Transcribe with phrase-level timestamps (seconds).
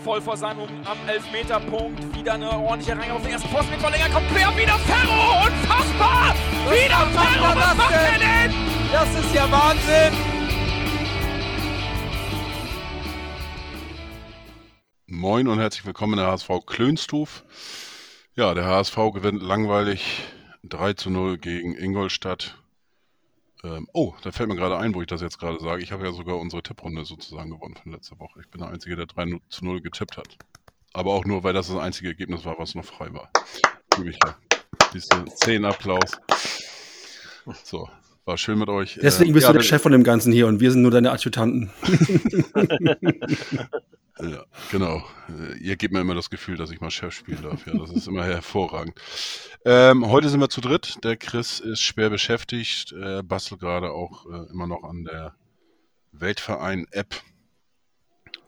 [0.00, 2.16] voll vor seinem am Elfmeterpunkt.
[2.16, 4.08] Wieder eine ordentliche Reihe auf den ersten Posten mit Verlänger.
[4.10, 5.46] Kommt quer, wieder Ferro!
[5.46, 6.34] Unfassbar!
[6.64, 7.44] Was wieder Ferro!
[7.44, 8.50] er Was das macht er denn?
[8.50, 8.54] denn?
[8.92, 10.12] Das ist ja Wahnsinn!
[15.06, 17.44] Moin und herzlich willkommen in der HSV Klönstuf.
[18.34, 20.22] Ja, der HSV gewinnt langweilig
[20.64, 22.59] 3 zu 0 gegen Ingolstadt.
[23.62, 25.82] Ähm, oh, da fällt mir gerade ein, wo ich das jetzt gerade sage.
[25.82, 28.40] Ich habe ja sogar unsere Tipprunde sozusagen gewonnen von letzter Woche.
[28.40, 30.38] Ich bin der Einzige, der 3 zu 0 getippt hat.
[30.92, 33.30] Aber auch nur, weil das das einzige Ergebnis war, was noch frei war.
[33.96, 34.36] Gebe ich ja.
[34.92, 36.12] Diese 10 Applaus.
[37.64, 37.88] So,
[38.30, 38.96] war schön mit euch.
[39.02, 40.92] Deswegen Äh, bist ja, du der Chef von dem Ganzen hier und wir sind nur
[40.92, 41.70] deine Adjutanten.
[44.22, 45.02] Ja, genau.
[45.30, 47.66] Äh, Ihr gebt mir immer das Gefühl, dass ich mal Chef spielen darf.
[47.66, 49.00] Ja, das ist immer hervorragend.
[49.64, 51.02] Ähm, heute sind wir zu dritt.
[51.04, 55.36] Der Chris ist schwer beschäftigt, äh, bastelt gerade auch äh, immer noch an der
[56.12, 57.14] Weltverein-App.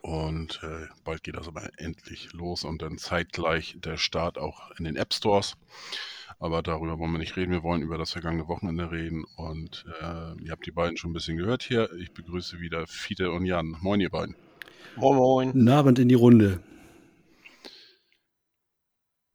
[0.01, 4.85] Und äh, bald geht das aber endlich los und dann zeitgleich der Start auch in
[4.85, 5.55] den App Stores.
[6.39, 7.51] Aber darüber wollen wir nicht reden.
[7.51, 9.23] Wir wollen über das vergangene Wochenende reden.
[9.37, 11.91] Und äh, ihr habt die beiden schon ein bisschen gehört hier.
[11.93, 13.77] Ich begrüße wieder Fiete und Jan.
[13.81, 14.35] Moin, ihr beiden.
[14.95, 15.51] Moin Moin.
[15.51, 16.59] Guten Abend in die Runde.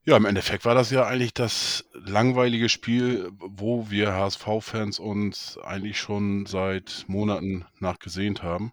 [0.05, 5.99] Ja, im Endeffekt war das ja eigentlich das langweilige Spiel, wo wir HSV-Fans uns eigentlich
[5.99, 8.71] schon seit Monaten nachgesehnt haben.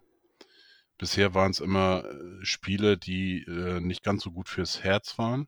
[0.97, 5.47] Bisher waren es immer äh, Spiele, die äh, nicht ganz so gut fürs Herz waren.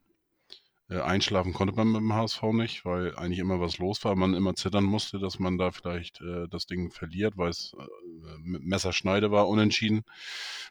[0.89, 4.15] Äh, einschlafen konnte man dem HSV nicht, weil eigentlich immer was los war.
[4.15, 7.85] Man immer zittern musste, dass man da vielleicht äh, das Ding verliert, weil es äh,
[8.43, 10.03] Messerschneide war, unentschieden.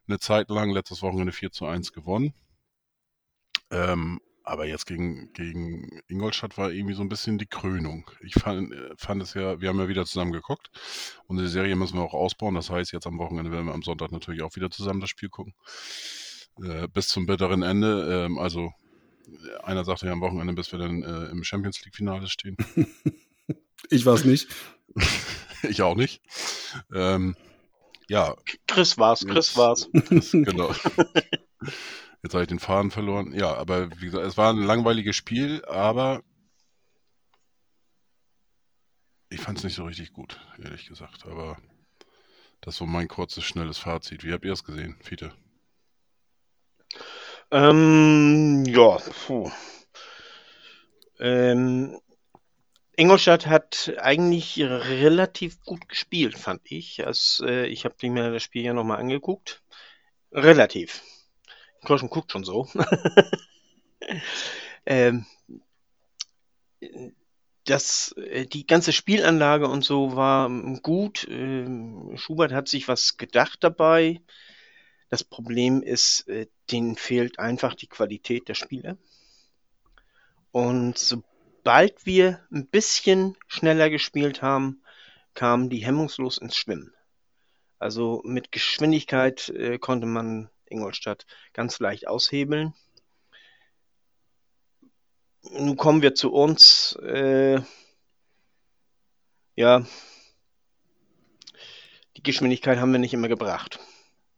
[0.08, 2.34] Eine Zeit lang, letztes Wochenende 4 zu 1 gewonnen.
[3.70, 8.10] Ähm, aber jetzt gegen, gegen Ingolstadt war irgendwie so ein bisschen die Krönung.
[8.20, 10.70] Ich fand, äh, fand es ja, wir haben ja wieder zusammen geguckt
[11.26, 12.54] und die Serie müssen wir auch ausbauen.
[12.54, 15.28] Das heißt, jetzt am Wochenende werden wir am Sonntag natürlich auch wieder zusammen das Spiel
[15.28, 15.54] gucken.
[16.62, 18.24] Äh, bis zum bitteren Ende.
[18.26, 18.72] Ähm, also
[19.62, 22.56] einer sagte ja am Wochenende, bis wir dann äh, im Champions League-Finale stehen.
[23.90, 24.48] Ich weiß nicht.
[25.62, 26.20] ich auch nicht.
[26.92, 27.36] Ähm,
[28.08, 28.34] ja,
[28.66, 29.88] Chris war's, Chris war's.
[30.10, 30.74] Das, genau.
[32.22, 33.32] Jetzt habe ich den Faden verloren.
[33.32, 36.22] Ja, aber wie gesagt, es war ein langweiliges Spiel, aber
[39.30, 41.26] ich fand es nicht so richtig gut, ehrlich gesagt.
[41.26, 41.58] Aber
[42.60, 44.24] das ist so mein kurzes, schnelles Fazit.
[44.24, 45.32] Wie habt ihr es gesehen, Fiete?
[47.50, 49.50] Ähm, ja, puh.
[51.18, 51.98] Ähm,
[52.96, 57.06] Ingolstadt hat eigentlich relativ gut gespielt, fand ich.
[57.06, 59.62] Also, äh, ich habe mir das Spiel ja nochmal angeguckt.
[60.32, 61.02] Relativ.
[61.84, 62.68] Kirschen guckt schon so.
[64.86, 65.26] ähm,
[67.64, 71.26] das, äh, die ganze Spielanlage und so war ähm, gut.
[71.30, 74.20] Ähm, Schubert hat sich was gedacht dabei.
[75.08, 78.96] Das Problem ist, äh, denen fehlt einfach die Qualität der Spieler.
[80.52, 84.82] Und sobald wir ein bisschen schneller gespielt haben,
[85.34, 86.92] kamen die hemmungslos ins Schwimmen.
[87.78, 92.74] Also mit Geschwindigkeit äh, konnte man Ingolstadt ganz leicht aushebeln.
[95.42, 96.98] Nun kommen wir zu uns.
[97.02, 97.60] Äh,
[99.54, 99.86] ja,
[102.16, 103.78] die Geschwindigkeit haben wir nicht immer gebracht.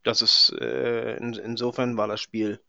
[0.03, 2.61] Das ist äh, in, insofern war das Spiel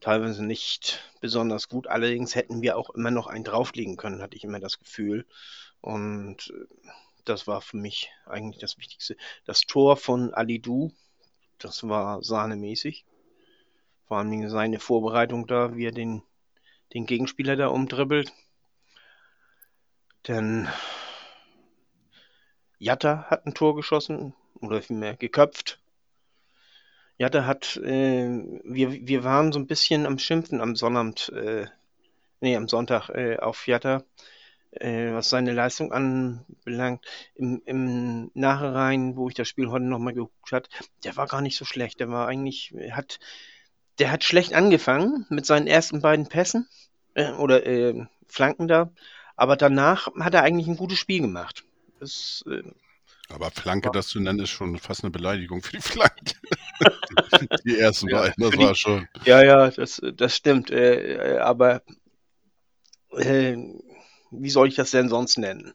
[0.00, 1.86] teilweise nicht besonders gut.
[1.86, 5.26] Allerdings hätten wir auch immer noch einen drauflegen können, hatte ich immer das Gefühl.
[5.80, 6.66] Und äh,
[7.24, 9.16] das war für mich eigentlich das Wichtigste.
[9.44, 10.92] Das Tor von Alidou,
[11.58, 13.04] das war sahnemäßig.
[14.06, 16.22] Vor allem seine Vorbereitung da, wie er den,
[16.94, 18.32] den Gegenspieler da umdribbelt.
[20.26, 20.68] Denn
[22.78, 25.78] Jatta hat ein Tor geschossen oder vielmehr geköpft.
[27.20, 28.30] Jatta hat, äh,
[28.64, 31.66] wir, wir waren so ein bisschen am Schimpfen am Sonnabend, äh,
[32.40, 34.04] nee, am Sonntag äh, auf Jatta,
[34.70, 37.04] äh, was seine Leistung anbelangt.
[37.34, 40.70] Im, Im Nachhinein, wo ich das Spiel heute nochmal geguckt hat,
[41.04, 42.00] der war gar nicht so schlecht.
[42.00, 43.20] Der war eigentlich, hat,
[43.98, 46.68] der hat schlecht angefangen mit seinen ersten beiden Pässen
[47.12, 48.94] äh, oder äh, Flanken da,
[49.36, 51.64] aber danach hat er eigentlich ein gutes Spiel gemacht.
[51.98, 52.62] Das, äh,
[53.32, 56.34] Aber Flanke, das zu nennen, ist schon fast eine Beleidigung für die Flanke.
[57.64, 59.08] die ersten Ja, beiden, das die- war schon.
[59.24, 60.70] Ja, ja, das, das stimmt.
[60.70, 61.82] Äh, äh, aber
[63.12, 63.56] äh,
[64.30, 65.74] wie soll ich das denn sonst nennen?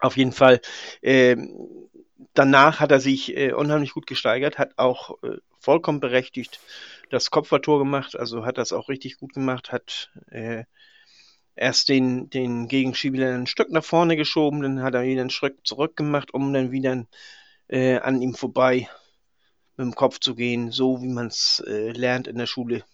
[0.00, 0.60] Auf jeden Fall.
[1.02, 1.88] ähm,
[2.34, 6.60] danach hat er sich äh, unheimlich gut gesteigert, hat auch äh, vollkommen berechtigt
[7.10, 10.64] das Kopfballtor gemacht, also hat das auch richtig gut gemacht, hat äh,
[11.56, 15.58] erst den, den Gegenspieler ein Stück nach vorne geschoben, dann hat er wieder einen Schritt
[15.64, 17.06] zurück gemacht, um dann wieder
[17.68, 18.88] äh, an ihm vorbei
[19.76, 22.84] mit dem Kopf zu gehen, so wie man es äh, lernt in der Schule.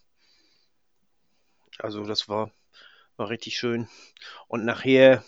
[1.78, 2.50] Also das war,
[3.16, 3.88] war richtig schön.
[4.48, 5.24] Und nachher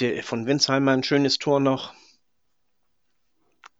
[0.00, 1.94] der, von Winsheimer ein schönes Tor noch,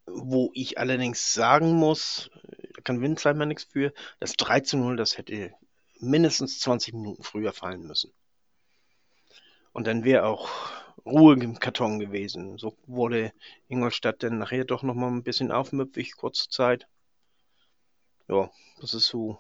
[0.07, 2.31] wo ich allerdings sagen muss,
[2.75, 5.33] da kann Winsheimer nichts für, das 3 zu 0, das hätte
[6.03, 8.13] mindestens 20 Minuten früher fallen müssen.
[9.73, 10.51] Und dann wäre auch
[11.05, 12.59] Ruhe im Karton gewesen.
[12.59, 13.33] So wurde
[13.69, 16.87] Ingolstadt dann nachher doch nochmal ein bisschen aufmüpfig, kurze Zeit.
[18.29, 18.51] Ja,
[18.81, 19.39] das ist so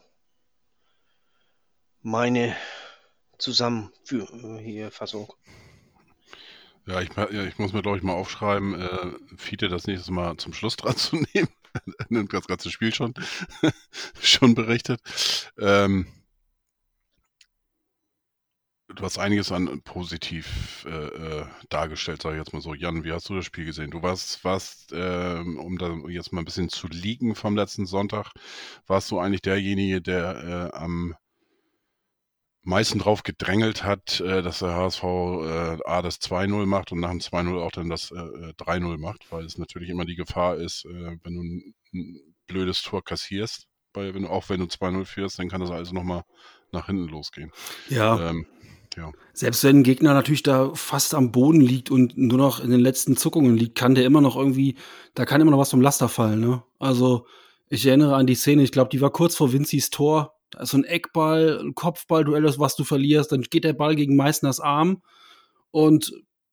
[2.02, 2.56] meine
[3.38, 5.32] Zusammenfassung.
[6.86, 10.52] Ja, ich, ich muss mir, glaube ich, mal aufschreiben, äh, Fiete das nächste Mal zum
[10.52, 11.48] Schluss dran zu nehmen.
[11.72, 13.14] er nimmt das ganze Spiel schon,
[14.20, 15.00] schon berichtet.
[15.58, 16.06] Ähm,
[18.94, 22.74] du hast einiges an positiv äh, äh, dargestellt, sage ich jetzt mal so.
[22.74, 23.90] Jan, wie hast du das Spiel gesehen?
[23.90, 28.32] Du warst, warst äh, um da jetzt mal ein bisschen zu liegen vom letzten Sonntag,
[28.86, 31.14] warst du eigentlich derjenige, der äh, am
[32.62, 37.10] meisten drauf gedrängelt hat, äh, dass der HSV äh, A das 2-0 macht und nach
[37.10, 41.34] dem 2-0 auch dann das 3-0 macht, weil es natürlich immer die Gefahr ist, wenn
[41.34, 45.60] du ein, ein blödes Tor kassierst, weil wenn, auch wenn du 2-0 führst, dann kann
[45.60, 46.22] das alles nochmal
[46.70, 47.50] nach hinten losgehen.
[47.88, 48.30] Ja.
[48.30, 48.46] Ähm,
[48.96, 49.12] ja.
[49.32, 52.80] Selbst wenn ein Gegner natürlich da fast am Boden liegt und nur noch in den
[52.80, 54.76] letzten Zuckungen liegt, kann der immer noch irgendwie,
[55.14, 56.40] da kann immer noch was vom Laster fallen.
[56.40, 56.62] Ne?
[56.78, 57.26] Also
[57.68, 60.34] ich erinnere an die Szene, ich glaube, die war kurz vor Vincis Tor.
[60.50, 64.16] Da ist so ein Eckball, ein Kopfballduell, was du verlierst, dann geht der Ball gegen
[64.16, 65.02] Meißners Arm
[65.70, 66.12] und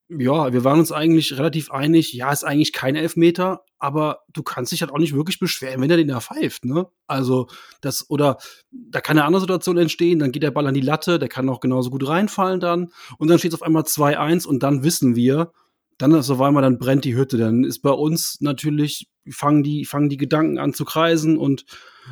[0.09, 4.71] ja, wir waren uns eigentlich relativ einig, ja, ist eigentlich kein Elfmeter, aber du kannst
[4.71, 6.87] dich halt auch nicht wirklich beschweren, wenn er den da pfeift, ne?
[7.07, 7.47] Also,
[7.81, 8.37] das, oder
[8.71, 11.49] da kann eine andere Situation entstehen, dann geht der Ball an die Latte, der kann
[11.49, 15.15] auch genauso gut reinfallen dann, und dann steht es auf einmal 2-1 und dann wissen
[15.15, 15.51] wir,
[15.99, 19.83] dann ist auf einmal, dann brennt die Hütte, dann ist bei uns natürlich, fangen die,
[19.83, 21.65] fangen die Gedanken an zu kreisen und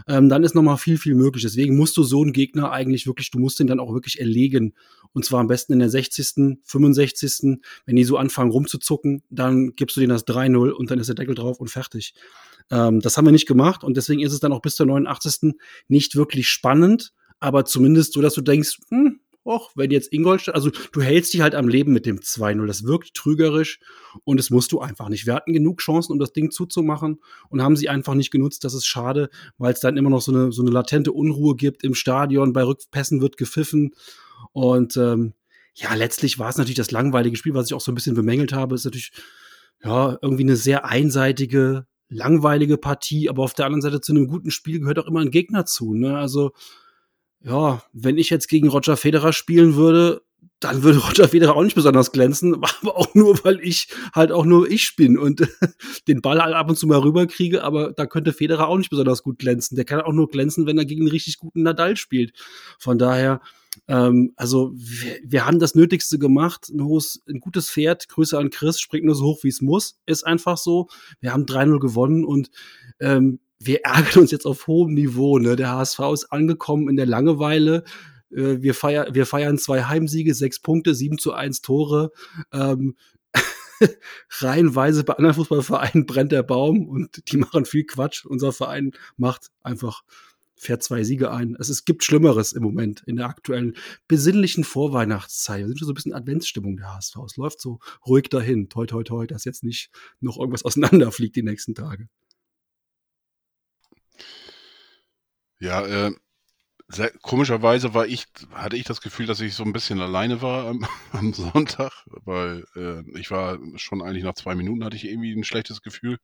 [0.07, 1.43] ähm, dann ist nochmal viel, viel möglich.
[1.43, 4.73] Deswegen musst du so einen Gegner eigentlich wirklich, du musst den dann auch wirklich erlegen.
[5.13, 9.95] Und zwar am besten in der 60., 65., wenn die so anfangen rumzuzucken, dann gibst
[9.95, 12.13] du denen das 3-0 und dann ist der Deckel drauf und fertig.
[12.69, 15.55] Ähm, das haben wir nicht gemacht und deswegen ist es dann auch bis zur 89.
[15.87, 20.69] nicht wirklich spannend, aber zumindest so, dass du denkst, hm, och, wenn jetzt Ingolstadt, also
[20.91, 22.67] du hältst die halt am Leben mit dem 2-0.
[22.67, 23.79] Das wirkt trügerisch
[24.23, 25.25] und das musst du einfach nicht.
[25.25, 28.63] Wir hatten genug Chancen, um das Ding zuzumachen und haben sie einfach nicht genutzt.
[28.63, 31.83] Das ist schade, weil es dann immer noch so eine, so eine latente Unruhe gibt
[31.83, 32.53] im Stadion.
[32.53, 33.95] Bei Rückpässen wird gepfiffen
[34.51, 35.33] und ähm,
[35.73, 38.51] ja, letztlich war es natürlich das langweilige Spiel, was ich auch so ein bisschen bemängelt
[38.51, 38.75] habe.
[38.75, 39.11] Ist natürlich
[39.83, 44.49] ja irgendwie eine sehr einseitige, langweilige Partie, aber auf der anderen Seite zu einem guten
[44.49, 45.93] Spiel gehört auch immer ein Gegner zu.
[45.93, 46.17] Ne?
[46.17, 46.51] Also
[47.43, 50.21] ja, wenn ich jetzt gegen Roger Federer spielen würde,
[50.59, 54.45] dann würde Roger Federer auch nicht besonders glänzen, aber auch nur, weil ich halt auch
[54.45, 55.47] nur ich bin und
[56.07, 59.23] den Ball halt ab und zu mal rüberkriege, aber da könnte Federer auch nicht besonders
[59.23, 59.75] gut glänzen.
[59.75, 62.33] Der kann auch nur glänzen, wenn er gegen einen richtig guten Nadal spielt.
[62.79, 63.41] Von daher,
[63.87, 66.69] ähm, also wir, wir, haben das Nötigste gemacht.
[66.69, 69.99] Ein, hohes, ein gutes Pferd, Grüße an Chris, springt nur so hoch, wie es muss.
[70.05, 70.87] Ist einfach so.
[71.19, 72.49] Wir haben 3-0 gewonnen und
[72.99, 75.39] ähm, wir ärgern uns jetzt auf hohem Niveau.
[75.39, 75.55] Ne?
[75.55, 77.83] Der HSV ist angekommen in der Langeweile.
[78.31, 82.11] Äh, wir, feier, wir feiern zwei Heimsiege, sechs Punkte, sieben zu eins Tore.
[82.53, 82.95] Ähm,
[84.39, 88.25] reihenweise bei anderen Fußballvereinen brennt der Baum und die machen viel Quatsch.
[88.25, 90.03] Unser Verein macht einfach,
[90.55, 91.55] fährt zwei Siege ein.
[91.55, 93.75] Also es gibt Schlimmeres im Moment in der aktuellen
[94.07, 95.59] besinnlichen Vorweihnachtszeit.
[95.59, 97.17] Wir sind schon so ein bisschen Adventsstimmung der HSV.
[97.25, 98.69] Es läuft so ruhig dahin.
[98.69, 102.07] Toi, toi, toi, dass jetzt nicht noch irgendwas auseinanderfliegt die nächsten Tage.
[105.59, 106.11] Ja, äh,
[106.89, 110.67] sehr, komischerweise war ich, hatte ich das Gefühl, dass ich so ein bisschen alleine war
[110.67, 111.93] am, am Sonntag,
[112.25, 116.19] weil äh, ich war schon eigentlich nach zwei Minuten hatte ich irgendwie ein schlechtes Gefühl.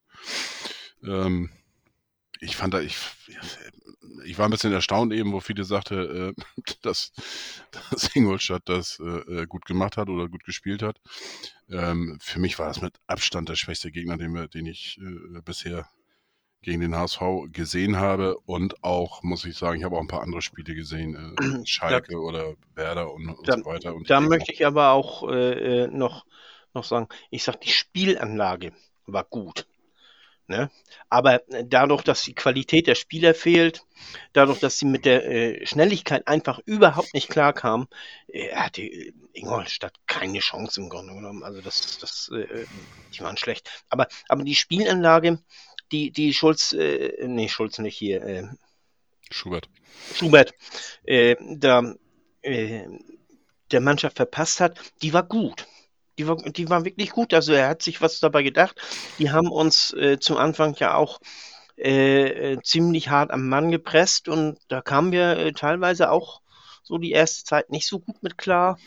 [1.04, 1.50] Ähm,
[2.42, 2.98] ich fand da, ich,
[4.26, 6.44] ich war ein bisschen erstaunt eben, wo viele sagte, äh,
[6.82, 7.12] dass,
[7.92, 11.00] dass Ingolstadt das äh, äh, gut gemacht hat oder gut gespielt hat.
[11.70, 15.88] Ähm, für mich war das mit Abstand der schwächste Gegner, den, den ich äh, bisher
[16.64, 20.22] gegen den HSV gesehen habe und auch, muss ich sagen, ich habe auch ein paar
[20.22, 22.18] andere Spiele gesehen, äh, Schalke ja.
[22.18, 23.94] oder Werder und, und da, so weiter.
[23.94, 26.26] Und da möchte ich aber auch äh, äh, noch,
[26.74, 28.72] noch sagen, ich sage, die Spielanlage
[29.06, 29.68] war gut.
[30.48, 30.70] Ne?
[31.10, 33.86] Aber dadurch, dass die Qualität der Spieler fehlt,
[34.34, 37.88] dadurch, dass sie mit der äh, Schnelligkeit einfach überhaupt nicht klar kamen,
[38.28, 38.82] äh, hatte
[39.32, 41.44] Ingolstadt keine Chance im Grunde genommen.
[41.44, 42.66] Also das, das, äh,
[43.14, 43.70] die waren schlecht.
[43.90, 45.40] Aber, aber die Spielanlage,
[45.94, 48.48] die, die Schulz, äh, nee, Schulz nicht hier, äh,
[49.30, 49.70] Schubert.
[50.14, 50.54] Schubert,
[51.06, 51.94] äh, da,
[52.42, 52.88] äh,
[53.72, 55.68] der Mannschaft verpasst hat, die war gut.
[56.18, 57.34] Die war, die war wirklich gut.
[57.34, 58.76] Also er hat sich was dabei gedacht.
[59.18, 61.20] Die haben uns äh, zum Anfang ja auch
[61.78, 66.42] äh, äh, ziemlich hart am Mann gepresst und da kamen wir äh, teilweise auch
[66.84, 68.78] so die erste Zeit nicht so gut mit klar.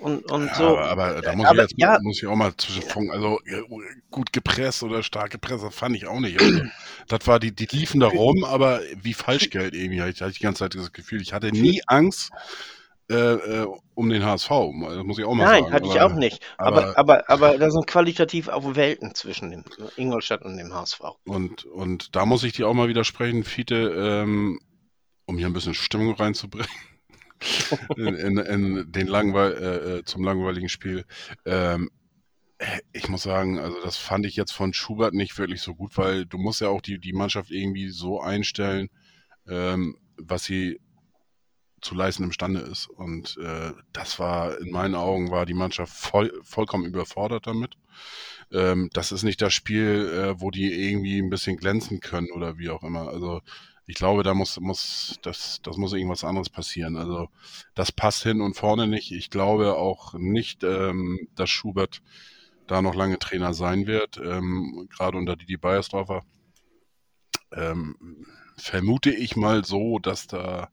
[0.00, 0.78] Und, und ja, so.
[0.78, 3.10] Aber, aber da muss, aber, ich jetzt, ja, muss ich auch mal zwischenfunken.
[3.10, 3.40] Also
[4.10, 6.40] gut gepresst oder stark gepresst, das fand ich auch nicht.
[6.40, 6.60] Also,
[7.08, 9.96] das war, die, die liefen da rum, aber wie Falschgeld irgendwie.
[10.08, 12.30] Ich hatte die ganze Zeit das Gefühl, ich hatte nie Angst,
[13.10, 14.48] äh, äh, um den HSV.
[14.48, 15.74] Das muss ich auch mal Nein, sagen.
[15.74, 16.44] hatte ich auch nicht.
[16.58, 19.64] Aber, aber, aber, aber da sind qualitativ auch Welten zwischen dem
[19.96, 21.00] Ingolstadt und dem HSV.
[21.24, 24.60] Und, und da muss ich dir auch mal widersprechen, Fiete, ähm,
[25.24, 26.68] um hier ein bisschen Stimmung reinzubringen.
[27.96, 31.04] In, in, in, den Langweil, äh, äh, zum langweiligen Spiel.
[31.44, 31.90] Ähm,
[32.92, 36.26] ich muss sagen, also das fand ich jetzt von Schubert nicht wirklich so gut, weil
[36.26, 38.88] du musst ja auch die, die Mannschaft irgendwie so einstellen,
[39.46, 40.80] ähm, was sie
[41.80, 42.88] zu leisten imstande ist.
[42.88, 47.76] Und äh, das war, in meinen Augen, war die Mannschaft voll, vollkommen überfordert damit.
[48.52, 52.58] Ähm, das ist nicht das Spiel, äh, wo die irgendwie ein bisschen glänzen können oder
[52.58, 53.08] wie auch immer.
[53.08, 53.42] Also
[53.88, 56.98] ich glaube, da muss, muss, das, das muss irgendwas anderes passieren.
[56.98, 57.30] Also
[57.74, 59.12] das passt hin und vorne nicht.
[59.12, 62.02] Ich glaube auch nicht, ähm, dass Schubert
[62.66, 66.22] da noch lange Trainer sein wird, ähm, gerade unter Didi Beiersdorfer.
[67.50, 68.26] Ähm,
[68.58, 70.70] vermute ich mal so, dass da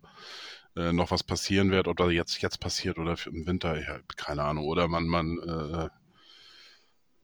[0.75, 4.43] äh, noch was passieren wird, ob das jetzt, jetzt passiert oder im Winter, ja, keine
[4.43, 4.65] Ahnung.
[4.65, 5.89] Oder man, man äh,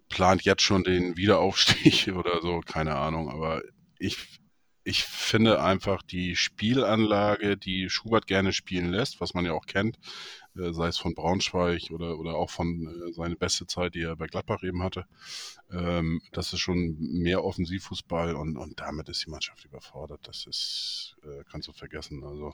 [0.07, 3.29] plant jetzt schon den Wiederaufstieg oder so, keine Ahnung.
[3.29, 3.61] Aber
[3.99, 4.40] ich,
[4.83, 9.99] ich finde einfach die Spielanlage, die Schubert gerne spielen lässt, was man ja auch kennt,
[10.57, 14.15] äh, sei es von Braunschweig oder, oder auch von äh, seine beste Zeit, die er
[14.15, 15.05] bei Gladbach eben hatte,
[15.71, 20.27] ähm, das ist schon mehr Offensivfußball und, und damit ist die Mannschaft überfordert.
[20.27, 22.23] Das ist, äh, kannst du vergessen.
[22.23, 22.53] Also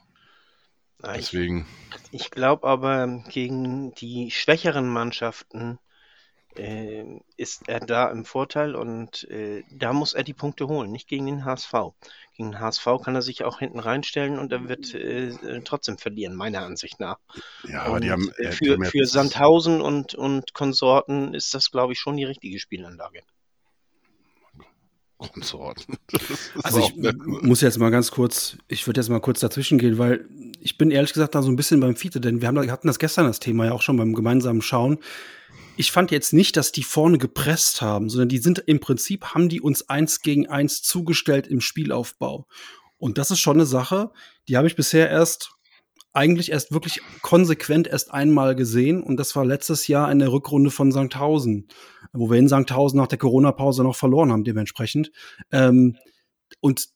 [1.03, 1.67] Deswegen.
[2.11, 5.79] Ich, ich glaube aber, gegen die schwächeren Mannschaften
[6.57, 7.05] äh,
[7.37, 11.25] ist er da im Vorteil und äh, da muss er die Punkte holen, nicht gegen
[11.25, 11.73] den HSV.
[12.35, 16.35] Gegen den HSV kann er sich auch hinten reinstellen und er wird äh, trotzdem verlieren,
[16.35, 17.17] meiner Ansicht nach.
[17.67, 21.99] Ja, aber die haben, äh, für, für Sandhausen und, und Konsorten ist das, glaube ich,
[21.99, 23.23] schon die richtige Spielanlage.
[25.17, 25.97] Konsorten.
[26.63, 30.25] Also ich muss jetzt mal ganz kurz, ich würde jetzt mal kurz dazwischen gehen, weil
[30.59, 32.87] ich bin ehrlich gesagt da so ein bisschen beim Fiete, denn wir, haben, wir hatten
[32.87, 34.99] das gestern das Thema ja auch schon beim gemeinsamen Schauen.
[35.79, 39.47] Ich fand jetzt nicht, dass die vorne gepresst haben, sondern die sind im Prinzip, haben
[39.47, 42.47] die uns eins gegen eins zugestellt im Spielaufbau.
[42.97, 44.11] Und das ist schon eine Sache,
[44.47, 45.51] die habe ich bisher erst
[46.13, 50.71] eigentlich erst wirklich konsequent erst einmal gesehen und das war letztes Jahr in der Rückrunde
[50.71, 51.67] von Sandhausen,
[52.11, 55.11] wo wir in Sandhausen nach der Corona-Pause noch verloren haben dementsprechend.
[55.51, 55.95] Ähm,
[56.59, 56.87] und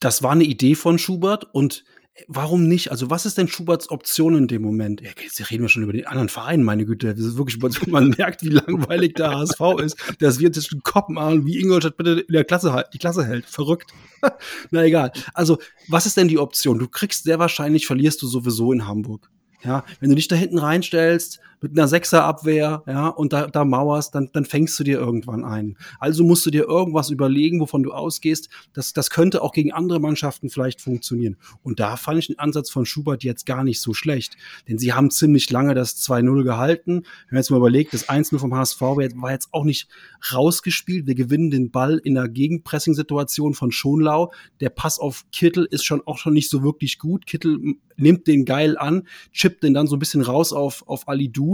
[0.00, 1.84] das war eine Idee von Schubert und
[2.28, 2.90] warum nicht?
[2.90, 5.00] Also, was ist denn Schuberts Option in dem Moment?
[5.00, 7.14] Ja, jetzt reden wir schon über den anderen Verein, meine Güte.
[7.14, 11.60] Das ist wirklich, man merkt, wie langweilig der HSV ist, dass wir zwischen Koppenahn wie
[11.60, 13.46] Ingolstadt bitte in der Klasse die Klasse hält.
[13.46, 13.92] Verrückt.
[14.70, 15.12] Na egal.
[15.34, 16.78] Also, was ist denn die Option?
[16.78, 19.30] Du kriegst sehr wahrscheinlich, verlierst du sowieso in Hamburg.
[19.64, 24.14] Ja, wenn du dich da hinten reinstellst mit einer Sechserabwehr, ja, und da, da mauerst,
[24.14, 25.76] dann, dann fängst du dir irgendwann ein.
[25.98, 28.48] Also musst du dir irgendwas überlegen, wovon du ausgehst.
[28.72, 31.36] Das, das könnte auch gegen andere Mannschaften vielleicht funktionieren.
[31.62, 34.36] Und da fand ich den Ansatz von Schubert jetzt gar nicht so schlecht.
[34.68, 36.92] Denn sie haben ziemlich lange das 2-0 gehalten.
[36.94, 39.88] Wenn man jetzt mal überlegt, das 1-0 vom HSV war jetzt auch nicht
[40.32, 41.06] rausgespielt.
[41.06, 44.32] Wir gewinnen den Ball in der Gegenpressing-Situation von Schonlau.
[44.60, 47.26] Der Pass auf Kittel ist schon auch schon nicht so wirklich gut.
[47.26, 51.30] Kittel nimmt den geil an, chippt den dann so ein bisschen raus auf, auf Ali
[51.30, 51.51] Du,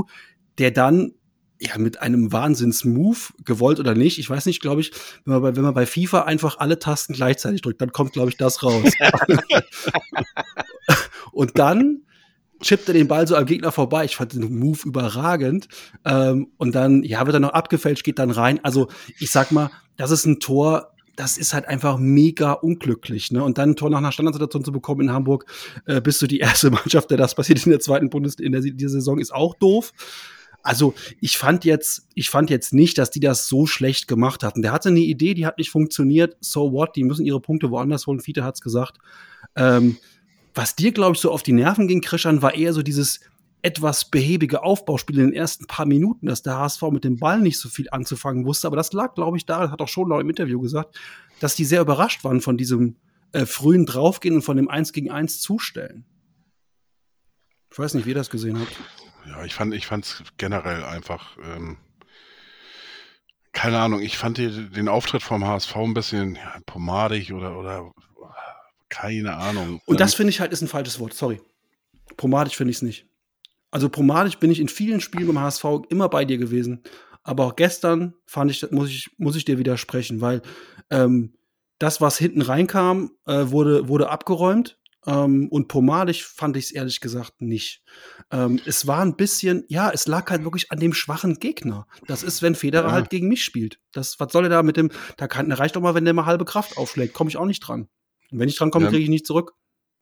[0.59, 1.12] der dann
[1.61, 4.93] ja, mit einem Wahnsinns-Move, gewollt oder nicht, ich weiß nicht, glaube ich,
[5.25, 8.31] wenn man, bei, wenn man bei FIFA einfach alle Tasten gleichzeitig drückt, dann kommt, glaube
[8.31, 8.93] ich, das raus.
[11.33, 12.02] und dann
[12.61, 14.05] chippt er den Ball so am Gegner vorbei.
[14.05, 15.69] Ich fand den Move überragend.
[16.05, 18.61] Ähm, und dann, ja, wird er noch abgefälscht, geht dann rein.
[18.64, 18.88] Also,
[19.19, 23.32] ich sag mal, das ist ein Tor, das ist halt einfach mega unglücklich.
[23.32, 23.42] Ne?
[23.42, 25.46] Und dann ein Tor nach einer Standardsituation zu bekommen in Hamburg,
[25.87, 28.60] äh, bist du die erste Mannschaft, der das passiert in der zweiten Bundesliga in der,
[28.60, 29.92] dieser Saison, ist auch doof.
[30.62, 34.62] Also ich fand jetzt, ich fand jetzt nicht, dass die das so schlecht gemacht hatten.
[34.62, 36.37] Der hatte eine Idee, die hat nicht funktioniert.
[36.40, 36.94] So what?
[36.94, 38.20] Die müssen ihre Punkte woanders holen.
[38.20, 38.98] Fiete hat's gesagt.
[39.56, 39.96] Ähm,
[40.54, 43.20] was dir, glaube ich, so auf die Nerven ging, Krishan, war eher so dieses,
[43.62, 47.58] etwas behäbige Aufbauspiel in den ersten paar Minuten, dass der HSV mit dem Ball nicht
[47.58, 48.66] so viel anzufangen wusste.
[48.66, 50.98] Aber das lag, glaube ich, daran, hat auch schon noch im Interview gesagt,
[51.40, 52.96] dass die sehr überrascht waren von diesem
[53.32, 56.04] äh, frühen Draufgehen und von dem 1 gegen 1 Zustellen.
[57.70, 58.76] Ich weiß nicht, wie ihr das gesehen habt.
[59.26, 61.76] Ja, ich fand ich es generell einfach, ähm,
[63.52, 67.92] keine Ahnung, ich fand die, den Auftritt vom HSV ein bisschen ja, pomadig oder, oder
[68.88, 69.80] keine Ahnung.
[69.84, 71.40] Und das ähm, finde ich halt ist ein falsches Wort, sorry.
[72.16, 73.06] Pomadig finde ich es nicht.
[73.70, 76.82] Also pomadisch bin ich in vielen Spielen beim HSV immer bei dir gewesen.
[77.22, 80.42] Aber auch gestern fand ich, muss ich, muss ich dir widersprechen, weil
[80.90, 81.34] ähm,
[81.78, 84.78] das, was hinten reinkam, äh, wurde, wurde abgeräumt.
[85.06, 87.82] Ähm, und pomadig fand ich es ehrlich gesagt nicht.
[88.32, 91.87] Ähm, es war ein bisschen, ja, es lag halt wirklich an dem schwachen Gegner.
[92.06, 92.92] Das ist, wenn Federer ja.
[92.92, 93.78] halt gegen mich spielt.
[93.92, 96.26] Das, was soll er da mit dem, da kann, reicht doch mal, wenn der mal
[96.26, 97.88] halbe Kraft aufschlägt, komme ich auch nicht dran.
[98.30, 98.90] Und wenn ich dran komme, ja.
[98.90, 99.54] kriege ich nicht zurück.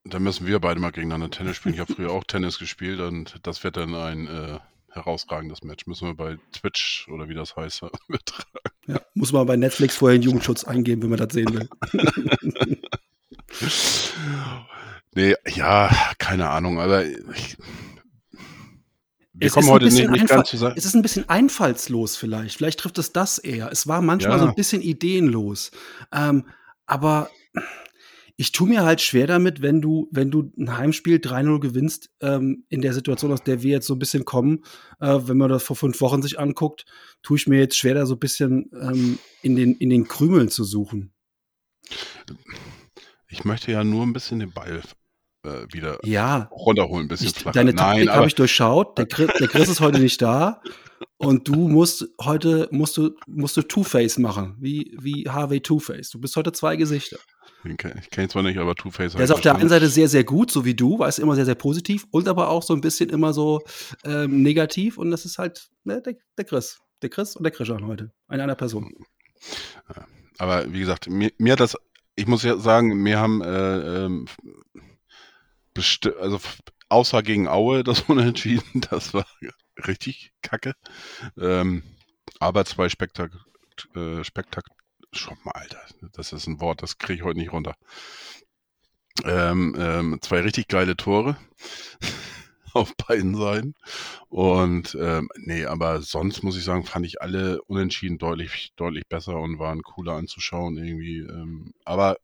[0.09, 1.75] Da müssen wir beide mal gegeneinander Tennis spielen.
[1.75, 4.59] Ich habe früher auch Tennis gespielt und das wird dann ein äh,
[4.91, 5.87] herausragendes Match.
[5.87, 8.45] Müssen wir bei Twitch oder wie das heißt übertragen.
[8.87, 11.69] Ja, muss man bei Netflix vorher den Jugendschutz eingeben, wenn man das sehen will.
[15.15, 17.57] nee, ja, keine Ahnung, aber ich,
[19.39, 20.75] wir es kommen heute nicht, nicht ganz zusammen.
[20.77, 22.57] Es ist ein bisschen einfallslos vielleicht.
[22.57, 23.71] Vielleicht trifft es das eher.
[23.71, 24.39] Es war manchmal ja.
[24.39, 25.73] so ein bisschen ideenlos.
[26.13, 26.47] Ähm,
[26.87, 27.29] aber
[28.39, 32.65] ich tue mir halt schwer damit, wenn du, wenn du ein Heimspiel 3-0 gewinnst, ähm,
[32.69, 34.63] in der Situation, aus der wir jetzt so ein bisschen kommen,
[35.01, 36.85] äh, wenn man das vor fünf Wochen sich anguckt,
[37.23, 40.51] tue ich mir jetzt schwer, da so ein bisschen ähm, in, den, in den Krümeln
[40.51, 41.13] zu suchen.
[43.29, 44.83] Ich möchte ja nur ein bisschen den Ball
[45.45, 48.99] äh, wieder ja, runterholen, ein bisschen ich, Deine Taktik habe ich durchschaut.
[48.99, 50.61] Der Chris, der Chris ist heute nicht da.
[51.19, 56.11] Und du musst heute musst du, musst du Two-Face machen, wie, wie Harvey Two-Face.
[56.11, 57.19] Du bist heute zwei Gesichter.
[57.69, 59.13] Ich kenne zwar nicht, aber Two-Face.
[59.13, 61.35] Der ist auf der einen Seite sehr, sehr gut, so wie du, war es immer
[61.35, 63.63] sehr, sehr positiv und aber auch so ein bisschen immer so
[64.05, 64.99] ähm, negativ.
[64.99, 66.81] Und das ist halt ne, der, der Chris.
[67.03, 68.13] Der Chris und der Christian heute.
[68.29, 68.93] Eine einer Person.
[70.39, 71.77] Aber wie gesagt, mir, mir hat das,
[72.15, 74.27] ich muss ja sagen, mir haben äh, ähm,
[76.21, 76.41] also
[76.89, 79.27] außer gegen Aue das Unentschieden, das war
[79.87, 80.75] richtig kacke.
[81.39, 81.83] Ähm,
[82.39, 83.33] aber zwei Spektak
[83.95, 84.65] äh, Spektak
[85.17, 85.81] Schon mal, Alter,
[86.13, 87.75] das ist ein Wort, das kriege ich heute nicht runter.
[89.25, 91.37] Ähm, ähm, zwei richtig geile Tore
[92.75, 93.75] auf beiden Seiten.
[94.29, 99.39] Und ähm, nee, aber sonst muss ich sagen, fand ich alle unentschieden deutlich, deutlich besser
[99.39, 101.21] und waren cooler anzuschauen irgendwie.
[101.21, 102.19] Ähm, aber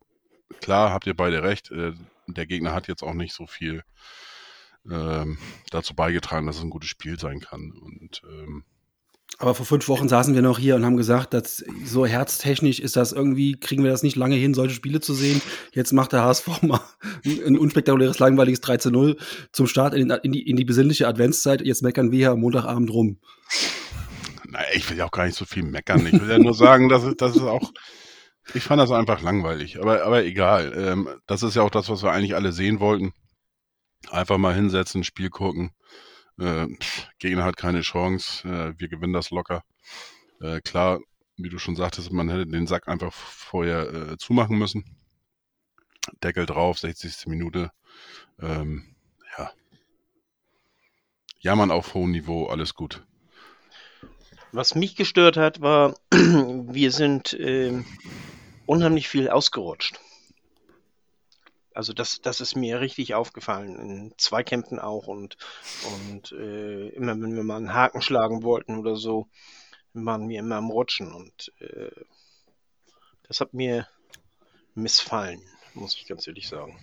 [0.61, 1.71] klar, habt ihr beide recht.
[1.71, 1.93] Äh,
[2.27, 3.83] der Gegner hat jetzt auch nicht so viel
[4.89, 5.39] ähm,
[5.71, 7.71] dazu beigetragen, dass es ein gutes Spiel sein kann.
[7.71, 8.65] Und ähm,
[9.39, 12.95] aber vor fünf Wochen saßen wir noch hier und haben gesagt, dass so herztechnisch ist
[12.95, 15.41] das irgendwie, kriegen wir das nicht lange hin, solche Spiele zu sehen.
[15.71, 16.81] Jetzt macht der HSV mal
[17.25, 19.17] ein unspektakuläres, langweiliges 3 zu 0
[19.51, 21.61] zum Start in, in, die, in die besinnliche Adventszeit.
[21.61, 23.19] Jetzt meckern wir hier am Montagabend rum.
[24.47, 26.05] Naja, ich will ja auch gar nicht so viel meckern.
[26.05, 27.71] Ich will ja nur sagen, dass dass es auch,
[28.53, 29.79] ich fand das einfach langweilig.
[29.79, 30.73] Aber, aber egal.
[30.75, 33.13] Ähm, das ist ja auch das, was wir eigentlich alle sehen wollten.
[34.11, 35.71] Einfach mal hinsetzen, Spiel gucken
[36.39, 36.67] äh,
[37.19, 39.63] Gegner hat keine Chance, äh, wir gewinnen das locker.
[40.41, 40.99] Äh, klar,
[41.37, 44.83] wie du schon sagtest, man hätte den Sack einfach vorher äh, zumachen müssen.
[46.23, 47.27] Deckel drauf, 60.
[47.27, 47.71] Minute.
[48.39, 48.95] Ähm,
[49.37, 49.51] ja.
[51.39, 53.05] Jammern auf hohem Niveau, alles gut.
[54.51, 57.83] Was mich gestört hat, war, wir sind äh,
[58.65, 59.99] unheimlich viel ausgerutscht.
[61.75, 65.37] Also das, das ist mir richtig aufgefallen, in Zweikämpfen auch und,
[65.95, 69.27] und äh, immer wenn wir mal einen Haken schlagen wollten oder so,
[69.93, 71.91] waren wir immer am Rutschen und äh,
[73.23, 73.87] das hat mir
[74.75, 75.41] missfallen,
[75.73, 76.77] muss ich ganz ehrlich sagen.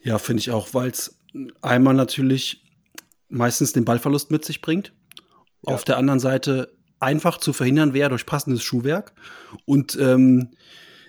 [0.00, 1.18] Ja, finde ich auch, weil es
[1.62, 2.64] einmal natürlich
[3.28, 4.92] meistens den Ballverlust mit sich bringt.
[5.62, 5.74] Ja.
[5.74, 9.14] Auf der anderen Seite einfach zu verhindern wäre durch passendes Schuhwerk.
[9.64, 10.52] Und ähm,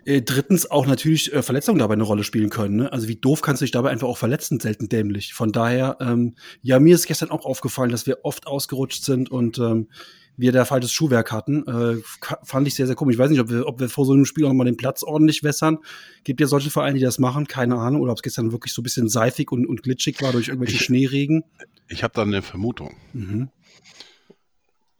[0.08, 2.78] äh, drittens auch natürlich äh, Verletzungen dabei eine Rolle spielen können.
[2.78, 2.93] Ne?
[2.93, 5.34] Also wie doof kannst du dich dabei einfach auch verletzen, selten dämlich.
[5.34, 9.60] Von daher, ähm, ja, mir ist gestern auch aufgefallen, dass wir oft ausgerutscht sind und
[9.60, 9.89] ähm,
[10.38, 11.67] wir da falsches Schuhwerk hatten.
[11.67, 12.02] Äh,
[12.43, 13.15] fand ich sehr, sehr komisch.
[13.15, 15.04] Ich weiß nicht, ob wir, ob wir vor so einem Spiel auch nochmal den Platz
[15.04, 15.80] ordentlich wässern.
[16.24, 18.02] Gibt ja solche Vereine, die das machen, keine Ahnung.
[18.02, 20.76] Oder ob es gestern wirklich so ein bisschen seifig und, und glitschig war durch irgendwelche
[20.76, 21.43] ich, Schneeregen.
[21.89, 22.96] Ich habe da eine Vermutung.
[23.12, 23.50] Mhm.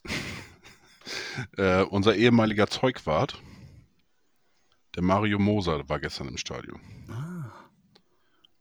[1.58, 3.42] äh, unser ehemaliger Zeugwart
[4.98, 6.82] der Mario Moser war gestern im Stadion.
[7.08, 7.52] Ah.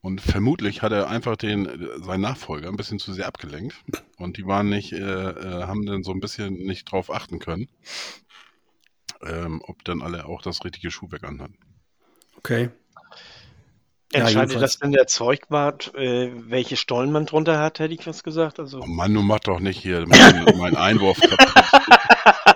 [0.03, 3.75] Und vermutlich hat er einfach den, seinen Nachfolger ein bisschen zu sehr abgelenkt.
[4.19, 7.69] Und die waren nicht, äh, äh, haben dann so ein bisschen nicht drauf achten können,
[9.23, 11.59] ähm, ob dann alle auch das richtige Schuhwerk anhatten.
[12.37, 12.69] Okay.
[14.13, 18.23] Entscheidet ja, das denn der Zeugwart, äh, welche Stollen man drunter hat, hätte ich was
[18.23, 18.61] gesagt?
[18.61, 18.83] Also...
[18.83, 22.56] Oh Mann, du mach doch nicht hier meinen mein Einwurf kaputt.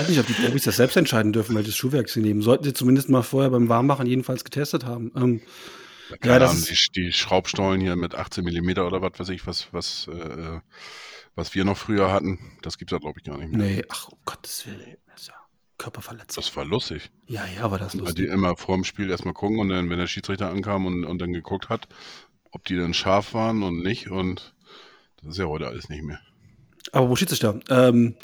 [0.00, 2.40] Ich weiß nicht, ob die Profis das selbst entscheiden dürfen, welches Schuhwerk sie nehmen.
[2.40, 5.12] Sollten sie zumindest mal vorher beim Warmmachen jedenfalls getestet haben.
[5.14, 5.42] Ähm,
[6.24, 9.68] ja, das haben, die, die Schraubstollen hier mit 18 Millimeter oder was weiß ich, was,
[9.72, 10.60] was, äh,
[11.34, 13.66] was wir noch früher hatten, das gibt es ja, glaube ich, gar nicht mehr.
[13.66, 14.96] Nee, ach, um Gottes Willen.
[15.06, 15.34] Das ist ja
[15.76, 16.42] Körperverletzung.
[16.42, 17.10] Das war lustig.
[17.26, 18.16] Ja, ja, aber das lustig.
[18.16, 21.18] Die immer vor dem Spiel erstmal gucken und dann, wenn der Schiedsrichter ankam und, und
[21.18, 21.88] dann geguckt hat,
[22.50, 24.54] ob die dann scharf waren und nicht und
[25.22, 26.20] das ist ja heute alles nicht mehr.
[26.92, 27.60] Aber wo Schiedsrichter?
[27.68, 28.16] Ähm,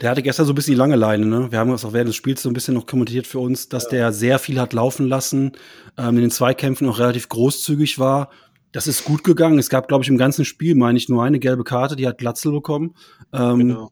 [0.00, 1.26] der hatte gestern so ein bisschen die lange Leine.
[1.26, 1.50] Ne?
[1.50, 3.84] Wir haben das auch während des Spiels so ein bisschen noch kommentiert für uns, dass
[3.84, 3.90] ja.
[3.90, 5.52] der sehr viel hat laufen lassen,
[5.96, 8.30] ähm, in den Zweikämpfen auch relativ großzügig war.
[8.72, 9.58] Das ist gut gegangen.
[9.58, 12.18] Es gab, glaube ich, im ganzen Spiel, meine ich, nur eine gelbe Karte, die hat
[12.18, 12.94] Glatzel bekommen.
[13.32, 13.90] Ähm, genau.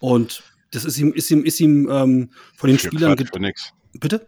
[0.00, 3.16] Und das ist ihm, ist ihm, ist ihm ähm, von den für Spielern.
[3.16, 3.72] Für nix.
[3.94, 4.26] Bitte?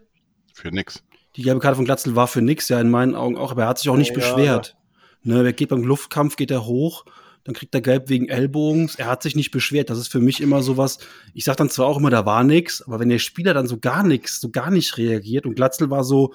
[0.53, 1.03] Für nix.
[1.35, 3.67] Die gelbe Karte von Glatzel war für nix, ja, in meinen Augen auch, aber er
[3.69, 4.75] hat sich auch nicht ja, beschwert.
[5.23, 7.05] Ne, er geht beim Luftkampf, geht er hoch,
[7.45, 8.95] dann kriegt er gelb wegen Ellbogens.
[8.95, 9.89] Er hat sich nicht beschwert.
[9.89, 10.97] Das ist für mich immer sowas.
[11.33, 13.77] Ich sag dann zwar auch immer, da war nix, aber wenn der Spieler dann so
[13.77, 16.33] gar nichts, so gar nicht reagiert und Glatzel war so,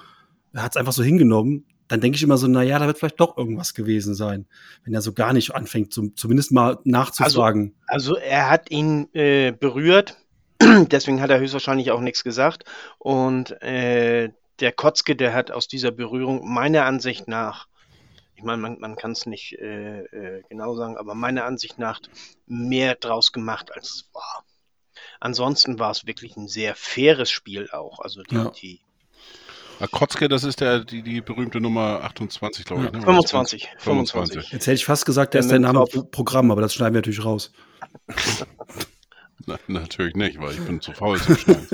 [0.53, 2.97] er hat es einfach so hingenommen, dann denke ich immer so, na ja, da wird
[2.97, 4.47] vielleicht doch irgendwas gewesen sein,
[4.85, 7.75] wenn er so gar nicht anfängt, zum, zumindest mal nachzufragen.
[7.85, 10.17] Also, also er hat ihn äh, berührt,
[10.61, 12.63] deswegen hat er höchstwahrscheinlich auch nichts gesagt.
[12.97, 14.29] Und äh,
[14.61, 17.67] der Kotzke, der hat aus dieser Berührung meiner Ansicht nach
[18.41, 22.01] ich meine, man, man kann es nicht äh, äh, genau sagen, aber meiner Ansicht nach
[22.47, 24.43] mehr draus gemacht, als es war.
[25.19, 27.99] Ansonsten war es wirklich ein sehr faires Spiel auch.
[27.99, 28.49] Also die, ja.
[28.49, 28.81] die
[29.91, 32.91] Kotzke, das ist der, die, die berühmte Nummer 28, glaube ich.
[32.91, 33.01] Ne?
[33.01, 34.51] 25, 25.
[34.51, 37.23] Jetzt hätte ich fast gesagt, der ist der Name Programm, aber das schneiden wir natürlich
[37.23, 37.51] raus.
[39.45, 41.67] Na, natürlich nicht, weil ich bin zu faul zum Schneiden.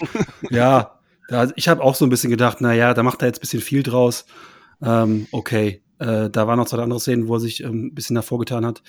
[0.50, 3.42] ja, da, ich habe auch so ein bisschen gedacht, naja, da macht er jetzt ein
[3.42, 4.26] bisschen viel draus.
[4.82, 8.16] Ähm, okay, äh, da waren noch zwei andere Szenen, wo er sich ähm, ein bisschen
[8.16, 8.82] hervorgetan hat.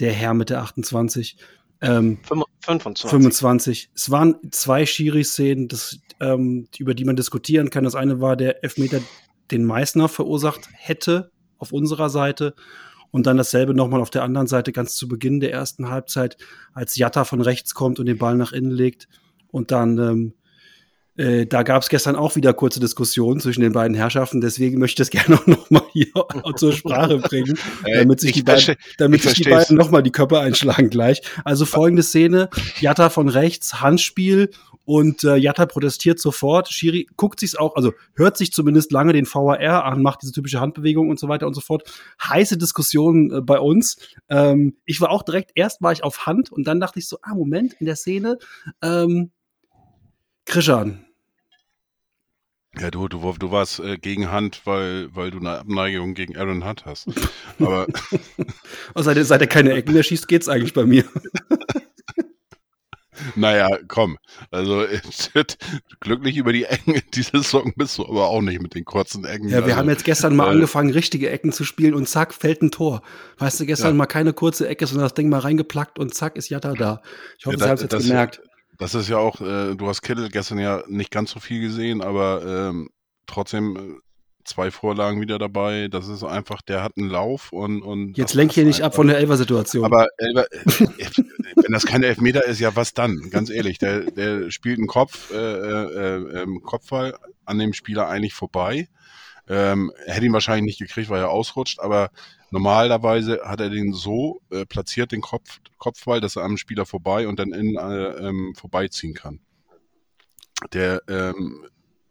[0.00, 1.36] Der Herr mit der 28.
[1.80, 2.18] Ähm,
[2.60, 3.10] 25.
[3.10, 3.90] 25.
[3.94, 5.68] Es waren zwei Schiri-Szenen,
[6.20, 7.84] ähm, über die man diskutieren kann.
[7.84, 9.00] Das eine war der Elfmeter,
[9.50, 12.54] den Meißner verursacht hätte auf unserer Seite.
[13.10, 16.36] Und dann dasselbe nochmal auf der anderen Seite, ganz zu Beginn der ersten Halbzeit,
[16.72, 19.08] als Jatta von rechts kommt und den Ball nach innen legt
[19.52, 20.34] und dann ähm,
[21.16, 25.02] äh, da gab es gestern auch wieder kurze Diskussionen zwischen den beiden Herrschaften, deswegen möchte
[25.02, 26.08] ich das gerne auch nochmal hier
[26.56, 30.40] zur Sprache bringen, äh, damit sich die beiden, damit sich die beiden nochmal die Köpfe
[30.40, 31.22] einschlagen gleich.
[31.44, 32.48] Also folgende Szene,
[32.80, 34.50] Jatta von rechts, Handspiel
[34.84, 36.68] und äh, Jatta protestiert sofort.
[36.68, 40.60] Schiri guckt sich's auch, also hört sich zumindest lange den VAR an, macht diese typische
[40.60, 41.88] Handbewegung und so weiter und so fort.
[42.22, 43.96] Heiße Diskussionen äh, bei uns.
[44.28, 47.18] Ähm, ich war auch direkt, erst war ich auf Hand und dann dachte ich so,
[47.22, 48.38] ah, Moment, in der Szene,
[48.82, 49.30] ähm,
[50.44, 51.04] Krishan.
[52.78, 56.64] Ja, du, du, du warst äh, gegen Hand, weil, weil du eine Abneigung gegen Aaron
[56.66, 57.06] Hunt hast.
[57.60, 57.86] Aber.
[58.94, 61.04] also seit, seit er keine Ecken mehr schießt, geht's eigentlich bei mir.
[63.36, 64.18] naja, komm.
[64.50, 64.84] Also
[66.00, 69.24] glücklich über die Ecken in dieser Saison bist du aber auch nicht mit den kurzen
[69.24, 69.48] Ecken.
[69.48, 72.34] Ja, wir also, haben jetzt gestern mal äh, angefangen, richtige Ecken zu spielen und zack,
[72.34, 73.02] fällt ein Tor.
[73.38, 73.94] Weißt du, gestern ja.
[73.94, 77.02] mal keine kurze Ecke, sondern das Ding mal reingeplackt und zack, ist Jatta da.
[77.38, 78.42] Ich hoffe, ja, Sie haben es jetzt das, gemerkt.
[78.78, 82.02] Das ist ja auch, äh, du hast Kittel gestern ja nicht ganz so viel gesehen,
[82.02, 82.90] aber ähm,
[83.26, 83.80] trotzdem äh,
[84.44, 85.88] zwei Vorlagen wieder dabei.
[85.88, 87.82] Das ist einfach, der hat einen Lauf und.
[87.82, 89.84] und Jetzt lenk hier nicht ab von der Elfer-Situation.
[89.84, 90.86] Aber Elber, äh,
[91.56, 93.30] wenn das keine Elfmeter ist, ja, was dann?
[93.30, 98.34] Ganz ehrlich, der, der spielt einen Kopf, äh, äh, äh, Kopfball an dem Spieler eigentlich
[98.34, 98.88] vorbei.
[99.46, 102.10] Ähm, hätte ihn wahrscheinlich nicht gekriegt, weil er ausrutscht, aber
[102.54, 107.26] normalerweise hat er den so äh, platziert, den Kopf, Kopfball, dass er am Spieler vorbei
[107.26, 109.40] und dann in, äh, ähm, vorbeiziehen kann.
[110.72, 111.66] Der, ähm,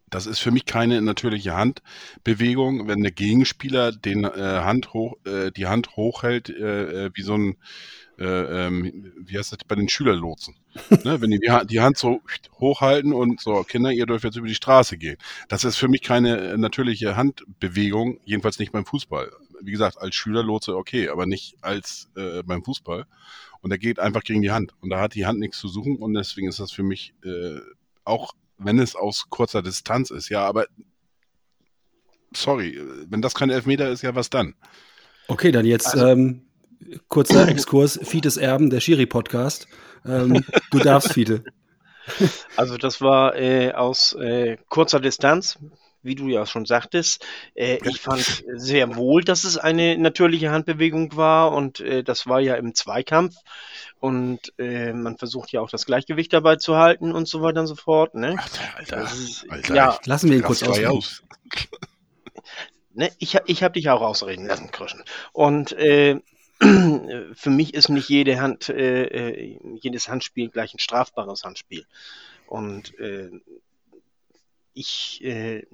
[0.09, 5.49] das ist für mich keine natürliche Handbewegung, wenn der Gegenspieler den äh, Hand hoch, äh,
[5.51, 7.55] die Hand hochhält, äh, äh wie so ein
[8.19, 10.55] äh, ähm, wie heißt das, bei den Schülerlotsen.
[11.03, 12.21] ne, wenn die die Hand so
[12.59, 15.17] hochhalten und so, Kinder, ihr dürft jetzt über die Straße gehen.
[15.47, 19.31] Das ist für mich keine natürliche Handbewegung, jedenfalls nicht beim Fußball.
[19.61, 23.05] Wie gesagt, als Schülerlotse okay, aber nicht als äh, beim Fußball.
[23.61, 24.73] Und er geht einfach gegen die Hand.
[24.81, 27.59] Und da hat die Hand nichts zu suchen und deswegen ist das für mich äh,
[28.03, 30.65] auch, wenn es aus kurzer Distanz ist, ja, aber
[32.35, 34.55] sorry, wenn das kein Elfmeter ist, ja, was dann?
[35.27, 36.41] Okay, dann jetzt also, ähm,
[37.07, 39.67] kurzer Exkurs, Fietes Erben, der Schiri-Podcast.
[40.05, 41.43] Ähm, du darfst, Fiete.
[42.57, 45.57] Also das war äh, aus äh, kurzer Distanz,
[46.03, 47.25] wie du ja schon sagtest.
[47.55, 52.39] Äh, ich fand sehr wohl, dass es eine natürliche Handbewegung war und äh, das war
[52.39, 53.35] ja im Zweikampf
[53.99, 57.67] und äh, man versucht ja auch das Gleichgewicht dabei zu halten und so weiter und
[57.67, 58.15] so fort.
[58.15, 58.35] Ne?
[58.37, 61.23] Alter, Alter, ist, Alter ja, lassen wir ihn kurz aus.
[62.95, 65.03] Ne, ich, ich habe dich auch ausreden lassen, Krischen.
[65.31, 66.19] Und äh,
[66.59, 71.85] für mich ist nicht jede Hand, äh, äh, jedes Handspiel gleich ein strafbares Handspiel.
[72.45, 73.31] Und äh,
[74.73, 75.65] ich äh,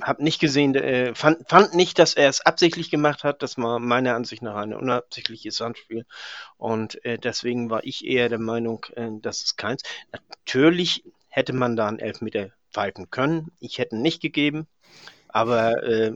[0.00, 3.42] habe nicht gesehen, äh, fand, fand nicht, dass er es absichtlich gemacht hat.
[3.42, 6.06] Das war meiner Ansicht nach ein unabsichtliches Handspiel.
[6.56, 9.82] Und äh, deswegen war ich eher der Meinung, äh, dass es keins.
[10.12, 13.52] Natürlich hätte man da einen Elfmeter pfeifen können.
[13.60, 14.66] Ich hätte nicht gegeben.
[15.28, 16.12] Aber äh,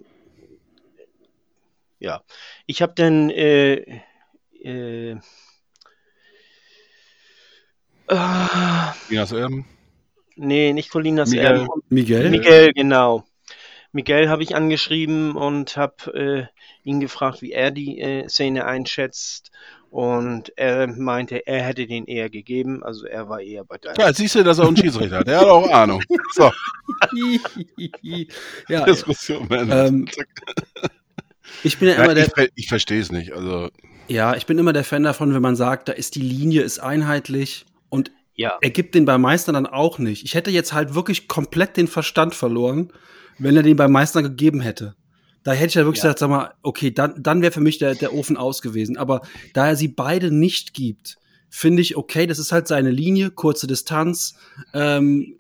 [1.99, 2.23] ja,
[2.67, 4.01] ich habe dann, äh,
[4.63, 5.19] äh,
[8.11, 9.78] Ah, Colinas Erben?
[10.39, 11.47] Nee, nicht Colinas Miguel.
[11.47, 11.69] Erben.
[11.89, 12.31] Miguel?
[12.31, 13.25] Miguel, genau.
[13.93, 16.49] Miguel habe ich angeschrieben und habe
[16.85, 19.51] äh, ihn gefragt, wie er die äh, Szene einschätzt.
[19.91, 23.97] Und er meinte, er hätte den eher gegeben, also er war eher bei deinem.
[23.99, 25.27] Ja, siehst du, dass er einen Schiedsrichter hat.
[25.27, 26.03] Der hat auch Ahnung.
[26.35, 26.51] So,
[28.69, 29.89] ja, Diskussion beendet.
[29.89, 30.09] ähm,
[31.65, 33.33] ich bin ja immer Ja, der, ich ich verstehe es nicht.
[33.33, 33.71] Also,
[34.09, 36.81] ja, ich bin immer der Fan davon, wenn man sagt, da ist die Linie ist
[36.81, 40.25] einheitlich und Ja, er gibt den beim Meister dann auch nicht.
[40.25, 42.93] Ich hätte jetzt halt wirklich komplett den Verstand verloren,
[43.39, 44.95] wenn er den beim Meister gegeben hätte.
[45.43, 46.05] Da hätte ich ja wirklich Ja.
[46.05, 48.97] gesagt, sag mal, okay, dann, dann wäre für mich der, der Ofen aus gewesen.
[48.97, 49.23] Aber
[49.55, 51.19] da er sie beide nicht gibt,
[51.51, 54.37] finde ich, okay, das ist halt seine Linie, kurze Distanz.
[54.73, 55.35] Ähm,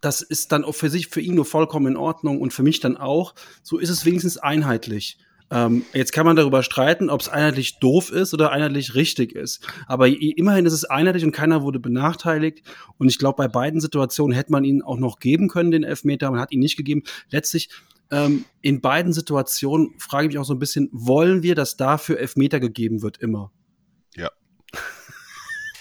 [0.00, 2.80] das ist dann auch für sich, für ihn nur vollkommen in Ordnung und für mich
[2.80, 3.34] dann auch.
[3.62, 5.18] So ist es wenigstens einheitlich.
[5.50, 9.66] Ähm, jetzt kann man darüber streiten, ob es einheitlich doof ist oder einheitlich richtig ist.
[9.86, 12.62] Aber immerhin ist es einheitlich und keiner wurde benachteiligt.
[12.98, 16.30] Und ich glaube, bei beiden Situationen hätte man ihn auch noch geben können, den Elfmeter.
[16.30, 17.02] Man hat ihn nicht gegeben.
[17.30, 17.68] Letztlich,
[18.10, 22.18] ähm, in beiden Situationen frage ich mich auch so ein bisschen, wollen wir, dass dafür
[22.18, 23.52] Elfmeter gegeben wird, immer?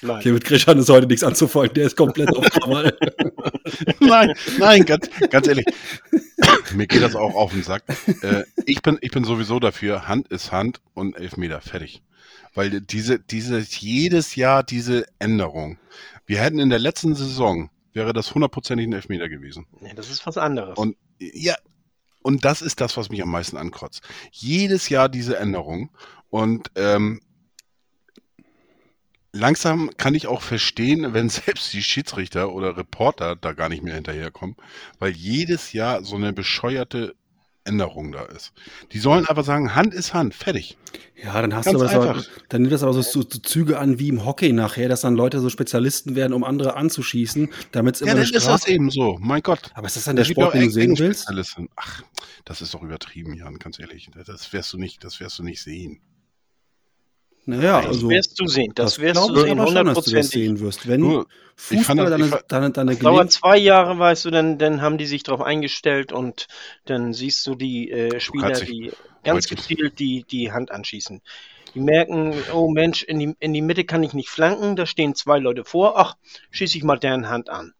[0.01, 0.19] nein.
[0.19, 1.73] Okay, mit Krishan ist heute nichts anzufallen.
[1.73, 2.97] Der ist komplett auf Krawall.
[3.99, 5.65] nein, nein, ganz, ganz ehrlich.
[6.75, 7.84] Mir geht das auch auf den Sack.
[8.21, 12.04] Äh, ich, bin, ich bin sowieso dafür, Hand ist Hand und Elfmeter, fertig.
[12.54, 15.78] Weil diese, diese, jedes Jahr diese Änderung.
[16.25, 19.67] Wir hätten in der letzten Saison, wäre das hundertprozentig ein Elfmeter gewesen.
[19.80, 20.78] Nee, das ist was anderes.
[20.78, 21.56] Und ja,
[22.21, 24.01] und das ist das, was mich am meisten ankotzt.
[24.32, 25.91] Jedes Jahr diese Änderung.
[26.30, 27.21] Und ähm,
[29.36, 33.95] langsam kann ich auch verstehen, wenn selbst die Schiedsrichter oder Reporter da gar nicht mehr
[33.95, 34.56] hinterherkommen,
[35.00, 37.15] weil jedes Jahr so eine bescheuerte
[37.65, 38.54] Änderung da ist.
[38.91, 40.78] Die sollen aber sagen, Hand ist Hand, fertig.
[41.21, 43.98] Ja, dann hast Ganz du aber so, dann nimmt das aber so, so, Züge an
[43.98, 48.02] wie im Hockey nachher, dass dann Leute so Spezialisten werden, um andere anzuschießen, damit es
[48.02, 49.17] immer Ja, dann ist das eben so.
[49.19, 49.71] Mein Gott.
[49.74, 51.28] Aber ist das dann der Sport, den du sehen willst?
[51.76, 52.04] Ach,
[52.45, 54.12] das ist doch übertrieben, Jan, ganz ehrlich.
[54.28, 56.02] Das wirst du nicht, das wirst du nicht sehen.
[57.47, 58.71] Naja, das also wirst du sehen.
[58.75, 60.31] Das, wirst glaub du ich sehen, aber schon, dass du das hundertprozentig.
[60.31, 60.88] sehen wirst.
[60.88, 64.81] Wenn fand Fußball das- deine, deine, deine Das dauert zwei Jahre, weißt du, dann, dann
[64.81, 66.47] haben die sich darauf eingestellt und
[66.86, 68.91] dann siehst du die äh, Spieler, dich die
[69.23, 71.21] ganz gezielt die, die Hand anschießen.
[71.75, 75.13] Die merken, oh Mensch, in die, in die Mitte kann ich nicht flanken, da stehen
[75.13, 76.15] zwei Leute vor, ach,
[76.51, 77.73] schieße ich mal deren Hand an.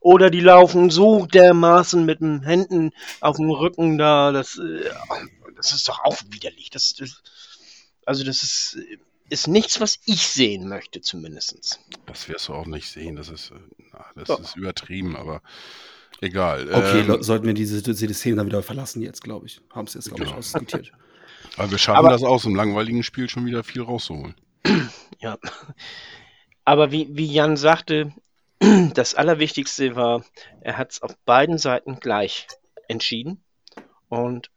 [0.00, 4.90] Oder die laufen so dermaßen mit den Händen auf dem Rücken da, das, äh,
[5.54, 6.70] das ist doch auch widerlich.
[6.70, 7.22] Das, das,
[8.04, 8.78] also das ist,
[9.32, 11.80] ist nichts, was ich sehen möchte, zumindest.
[12.06, 13.16] Das wirst du auch nicht sehen.
[13.16, 13.54] Das ist, äh,
[13.92, 14.40] na, das Doch.
[14.40, 15.42] ist übertrieben, aber
[16.20, 16.68] egal.
[16.72, 19.60] Okay, Ähm, sollten wir diese, diese Szene dann wieder verlassen jetzt, glaube ich.
[19.70, 20.38] Haben es jetzt, glaube ich, Genau.
[20.38, 20.92] ausdiskutiert.
[21.56, 24.34] aber wir schaffen aber- das aus, im langweiligen Spiel schon wieder viel rauszuholen.
[25.18, 25.38] Ja.
[26.64, 28.12] Aber wie, wie Jan sagte,
[28.94, 30.24] das Allerwichtigste war,
[30.60, 32.46] er hat es auf beiden Seiten gleich
[32.88, 33.42] entschieden.
[34.08, 34.50] Und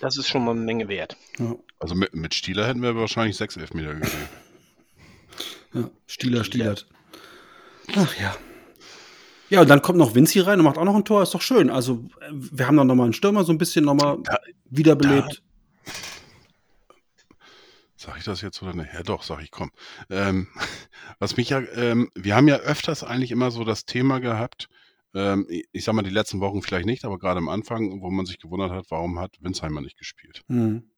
[0.00, 1.16] das ist schon mal eine Menge wert.
[1.38, 4.28] Ja, Also mit, mit Stieler hätten wir wahrscheinlich sechs Elfmeter gesehen.
[5.74, 5.90] ja.
[6.06, 6.86] Stieler, Stielert.
[7.96, 8.36] Ach ja.
[9.50, 11.22] Ja, und dann kommt noch Vinci rein und macht auch noch ein Tor.
[11.22, 11.70] Ist doch schön.
[11.70, 15.42] Also, äh, wir haben dann nochmal einen Stürmer so ein bisschen nochmal Da- wiederbelebt.
[17.96, 18.92] Sag ich das jetzt oder nicht?
[18.94, 19.70] Ja doch, sag ich, komm.
[20.10, 20.48] Ähm,
[21.18, 24.68] was mich ja, ähm, wir haben ja öfters eigentlich immer so das Thema gehabt,
[25.14, 28.26] ähm, ich, sag mal die letzten Wochen vielleicht nicht, aber gerade am Anfang, wo man
[28.26, 30.42] sich gewundert hat, warum hat Winsheimer nicht gespielt.
[30.48, 30.90] Mhm.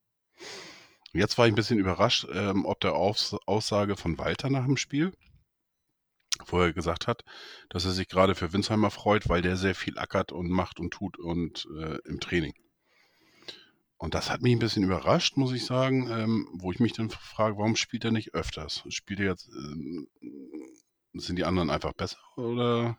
[1.13, 4.77] Jetzt war ich ein bisschen überrascht, ähm, ob der Aus Aussage von Walter nach dem
[4.77, 5.13] Spiel,
[6.47, 7.25] wo er gesagt hat,
[7.69, 10.93] dass er sich gerade für Winsheimer freut, weil der sehr viel ackert und macht und
[10.93, 12.55] tut und äh, im Training.
[13.97, 17.11] Und das hat mich ein bisschen überrascht, muss ich sagen, ähm, wo ich mich dann
[17.11, 18.83] frage, warum spielt er nicht öfters?
[18.89, 20.09] Spielt er jetzt, ähm,
[21.13, 22.97] sind die anderen einfach besser oder?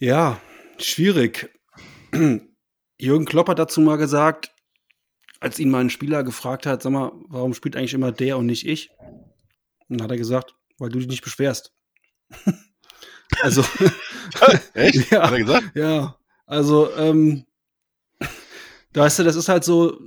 [0.00, 0.40] Ja,
[0.78, 1.50] schwierig.
[3.00, 4.52] Jürgen Klopp hat dazu mal gesagt,
[5.40, 8.46] als ihn mal ein Spieler gefragt hat, sag mal, warum spielt eigentlich immer der und
[8.46, 8.90] nicht ich?
[9.88, 11.72] Und dann hat er gesagt, weil du dich nicht beschwerst.
[13.42, 13.64] also,
[14.74, 15.10] Echt?
[15.10, 15.22] Ja.
[15.22, 15.76] Hat er gesagt?
[15.76, 17.44] ja, also, ähm,
[18.92, 20.00] da weißt du, das ist halt so,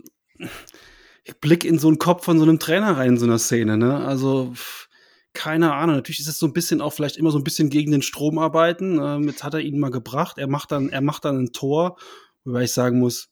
[1.24, 3.78] ich blick in so einen Kopf von so einem Trainer rein in so einer Szene,
[3.78, 4.06] ne?
[4.06, 4.90] Also, pff,
[5.34, 5.96] keine Ahnung.
[5.96, 8.38] Natürlich ist es so ein bisschen auch vielleicht immer so ein bisschen gegen den Strom
[8.38, 9.00] arbeiten.
[9.02, 10.38] Ähm, jetzt hat er ihn mal gebracht.
[10.38, 11.98] Er macht dann, er macht dann ein Tor,
[12.44, 13.30] wobei ich sagen muss,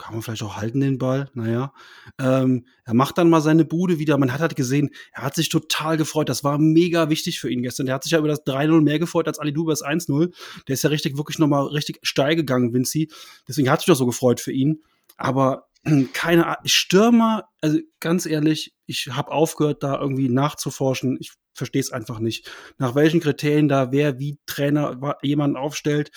[0.00, 1.28] kann man vielleicht auch halten den Ball.
[1.34, 1.72] Naja,
[2.18, 4.16] ähm, er macht dann mal seine Bude wieder.
[4.16, 6.28] Man hat halt gesehen, er hat sich total gefreut.
[6.28, 7.86] Das war mega wichtig für ihn gestern.
[7.86, 10.32] Der hat sich ja über das 3-0 mehr gefreut als Ali über das 1-0.
[10.66, 13.10] Der ist ja richtig, wirklich nochmal richtig steil gegangen, Vinci.
[13.46, 14.82] Deswegen hat sich doch so gefreut für ihn.
[15.18, 15.68] Aber
[16.12, 21.16] keine Ahnung, Stürmer, also ganz ehrlich, ich habe aufgehört, da irgendwie nachzuforschen.
[21.20, 22.50] Ich verstehe es einfach nicht.
[22.78, 26.10] Nach welchen Kriterien da wer wie Trainer jemanden aufstellt,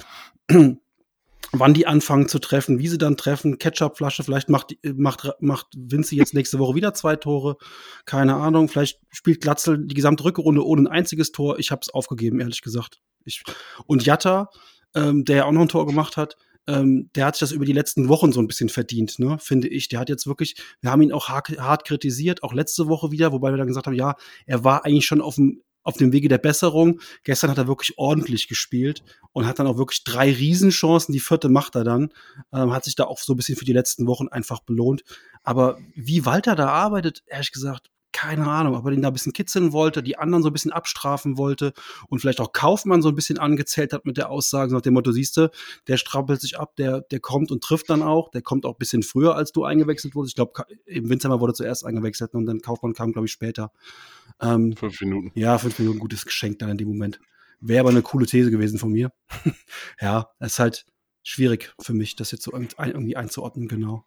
[1.52, 6.16] wann die anfangen zu treffen, wie sie dann treffen, Ketchupflasche, vielleicht macht, macht, macht Vinci
[6.16, 7.58] jetzt nächste Woche wieder zwei Tore,
[8.06, 11.60] keine Ahnung, vielleicht spielt Glatzel die gesamte Rückrunde ohne ein einziges Tor.
[11.60, 13.02] Ich habe es aufgegeben, ehrlich gesagt.
[13.24, 13.44] Ich,
[13.86, 14.50] und Jatta,
[14.96, 16.36] ähm, der ja auch noch ein Tor gemacht hat,
[16.68, 19.68] ähm, der hat sich das über die letzten Wochen so ein bisschen verdient, ne, finde
[19.68, 19.90] ich.
[19.90, 23.32] Der hat jetzt wirklich, wir haben ihn auch hart, hart kritisiert, auch letzte Woche wieder,
[23.32, 26.30] wobei wir dann gesagt haben, ja, er war eigentlich schon auf dem auf dem Wege
[26.30, 27.02] der Besserung.
[27.24, 31.12] Gestern hat er wirklich ordentlich gespielt und hat dann auch wirklich drei Riesenchancen.
[31.12, 32.10] Die vierte macht er dann.
[32.54, 35.04] Ähm, hat sich da auch so ein bisschen für die letzten Wochen einfach belohnt.
[35.44, 39.34] Aber wie Walter da arbeitet, ehrlich gesagt, keine Ahnung, ob er den da ein bisschen
[39.34, 41.74] kitzeln wollte, die anderen so ein bisschen abstrafen wollte
[42.08, 45.12] und vielleicht auch Kaufmann so ein bisschen angezählt hat mit der Aussage nach dem Motto,
[45.12, 45.52] siehste,
[45.88, 48.80] der strappelt sich ab, der, der kommt und trifft dann auch, der kommt auch ein
[48.80, 50.32] bisschen früher, als du eingewechselt wurdest.
[50.32, 53.72] Ich glaube, im Winzheimer wurde zuerst eingewechselt und dann Kaufmann kam, glaube ich, später.
[54.40, 55.32] Ähm, fünf Minuten.
[55.34, 57.20] Ja, fünf Minuten, gutes Geschenk dann in dem Moment.
[57.60, 59.12] Wäre aber eine coole These gewesen von mir.
[60.02, 60.86] ja, es ist halt
[61.24, 64.06] schwierig für mich, das jetzt so irgendwie einzuordnen, genau.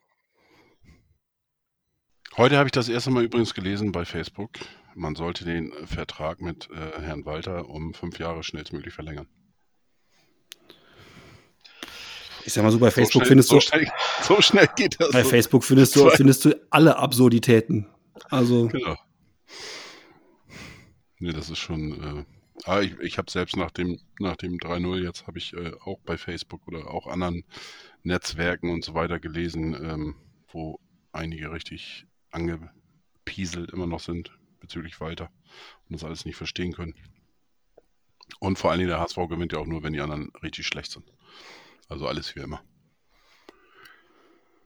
[2.37, 4.51] Heute habe ich das erste Mal übrigens gelesen bei Facebook.
[4.95, 9.27] Man sollte den Vertrag mit äh, Herrn Walter um fünf Jahre schnellstmöglich verlängern.
[12.45, 13.61] Ich sag mal so, bei Facebook schnell, findest so du.
[13.63, 13.91] Schnell,
[14.23, 15.13] so schnell geht das.
[15.13, 15.31] Bei so.
[15.31, 17.87] Facebook findest du, findest du alle Absurditäten.
[18.29, 18.69] Also.
[18.69, 18.97] Genau.
[21.19, 22.03] Nee, das ist schon.
[22.19, 22.25] Äh,
[22.67, 26.01] ah, ich ich habe selbst nach dem, nach dem 3-0 jetzt habe ich äh, auch
[26.05, 27.45] bei Facebook oder auch anderen
[28.03, 30.17] Netzwerken und so weiter gelesen, ähm,
[30.49, 30.79] wo
[31.13, 35.31] einige richtig angepieselt immer noch sind bezüglich Walter
[35.89, 36.95] und das alles nicht verstehen können.
[38.41, 40.91] Und vor allen Dingen der HSV gewinnt ja auch nur, wenn die anderen richtig schlecht
[40.91, 41.05] sind.
[41.89, 42.63] Also alles wie immer.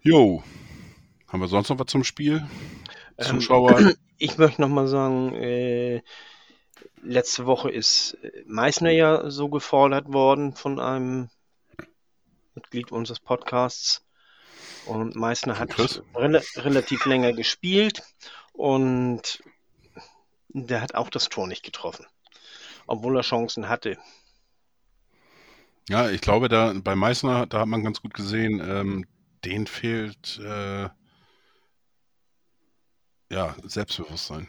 [0.02, 0.42] Jo,
[1.28, 2.46] haben wir sonst noch was zum Spiel?
[3.20, 3.78] Zuschauer?
[3.78, 6.02] Ähm, ich möchte noch mal sagen, äh,
[7.02, 11.28] letzte Woche ist Meißner ja so gefordert worden von einem
[12.54, 14.04] Mitglied unseres Podcasts.
[14.86, 18.02] Und Meißner hat rel relativ länger gespielt
[18.52, 19.42] und
[20.48, 22.06] der hat auch das Tor nicht getroffen,
[22.86, 23.98] obwohl er Chancen hatte.
[25.88, 29.06] Ja, ich glaube, da bei Meißner, da hat man ganz gut gesehen, ähm,
[29.44, 30.88] den fehlt äh,
[33.30, 34.48] ja Selbstbewusstsein.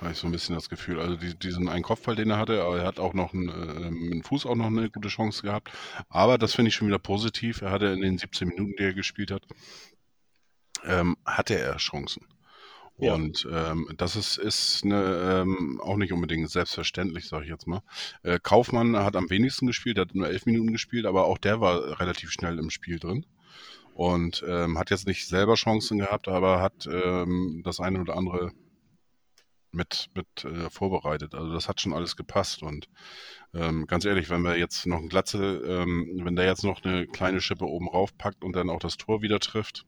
[0.00, 0.98] Habe ich so ein bisschen das Gefühl.
[0.98, 3.90] Also die, diesen einen Kopfball, den er hatte, aber er hat auch noch einen, äh,
[3.90, 5.70] mit dem Fuß auch noch eine gute Chance gehabt.
[6.08, 7.60] Aber das finde ich schon wieder positiv.
[7.60, 9.42] Er hatte in den 17 Minuten, die er gespielt hat,
[10.84, 12.26] ähm, hatte er Chancen.
[12.96, 13.14] Ja.
[13.14, 17.82] Und ähm, das ist, ist eine, ähm, auch nicht unbedingt selbstverständlich, sage ich jetzt mal.
[18.22, 22.00] Äh, Kaufmann hat am wenigsten gespielt, hat nur elf Minuten gespielt, aber auch der war
[22.00, 23.26] relativ schnell im Spiel drin.
[23.94, 28.52] Und ähm, hat jetzt nicht selber Chancen gehabt, aber hat ähm, das eine oder andere
[29.72, 31.34] mit, mit äh, vorbereitet.
[31.34, 32.62] Also das hat schon alles gepasst.
[32.62, 32.88] Und
[33.54, 37.06] ähm, ganz ehrlich, wenn wir jetzt noch ein Glatze, ähm, wenn der jetzt noch eine
[37.06, 39.84] kleine Schippe oben rauf packt und dann auch das Tor wieder trifft,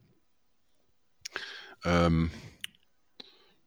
[1.85, 2.31] ähm,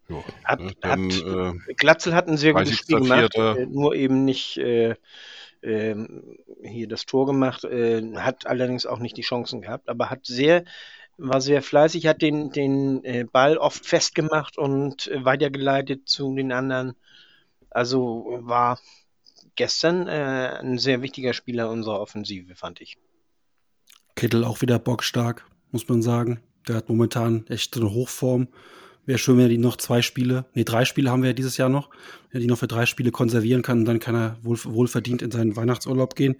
[0.07, 3.57] jo, Hat, ne, dann, hat, äh, Glatzel hat ein sehr gutes Spiel gemacht, 30.04..
[3.57, 4.95] äh, nur eben nicht äh,
[5.61, 10.25] ähm, hier das Tor gemacht, äh, hat allerdings auch nicht die Chancen gehabt, aber hat
[10.25, 10.63] sehr,
[11.17, 16.51] war sehr fleißig, hat den, den äh, Ball oft festgemacht und äh, weitergeleitet zu den
[16.51, 16.93] anderen.
[17.69, 18.79] Also war
[19.55, 22.97] gestern äh, ein sehr wichtiger Spieler unserer Offensive, fand ich.
[24.15, 26.41] Kittel auch wieder bockstark, muss man sagen.
[26.67, 28.47] Der hat momentan echt eine Hochform.
[29.05, 31.57] Wäre schön, wenn er die noch zwei Spiele, nee, drei Spiele haben wir ja dieses
[31.57, 31.91] Jahr noch,
[32.31, 35.21] wenn er die noch für drei Spiele konservieren kann und dann kann er wohl, wohlverdient
[35.21, 36.37] in seinen Weihnachtsurlaub gehen.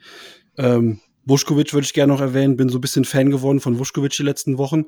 [0.58, 4.12] Ähm, Vuskovic würde ich gerne noch erwähnen, bin so ein bisschen Fan geworden von Vuskovic
[4.12, 4.86] die letzten Wochen,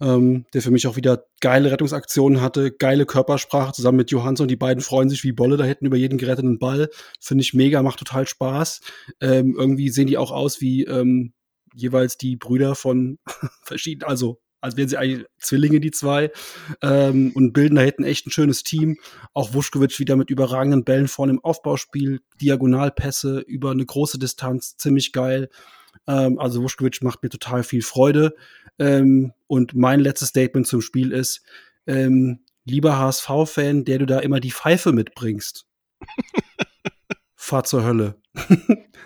[0.00, 4.48] ähm, der für mich auch wieder geile Rettungsaktionen hatte, geile Körpersprache zusammen mit Johansson.
[4.48, 6.88] Die beiden freuen sich wie Bolle da hätten über jeden geretteten Ball.
[7.20, 8.80] Finde ich mega, macht total Spaß.
[9.20, 11.34] Ähm, irgendwie sehen die auch aus wie ähm,
[11.74, 13.18] jeweils die Brüder von
[13.62, 16.32] verschiedenen, also als wären sie eigentlich Zwillinge, die zwei,
[16.80, 18.96] ähm, und bilden da hinten echt ein schönes Team.
[19.34, 25.12] Auch Vuskovic wieder mit überragenden Bällen vorne im Aufbauspiel, Diagonalpässe über eine große Distanz, ziemlich
[25.12, 25.50] geil.
[26.06, 28.34] Ähm, also Vuskovic macht mir total viel Freude.
[28.78, 31.42] Ähm, und mein letztes Statement zum Spiel ist,
[31.86, 35.66] ähm, lieber HSV-Fan, der du da immer die Pfeife mitbringst,
[37.34, 38.16] fahr zur Hölle.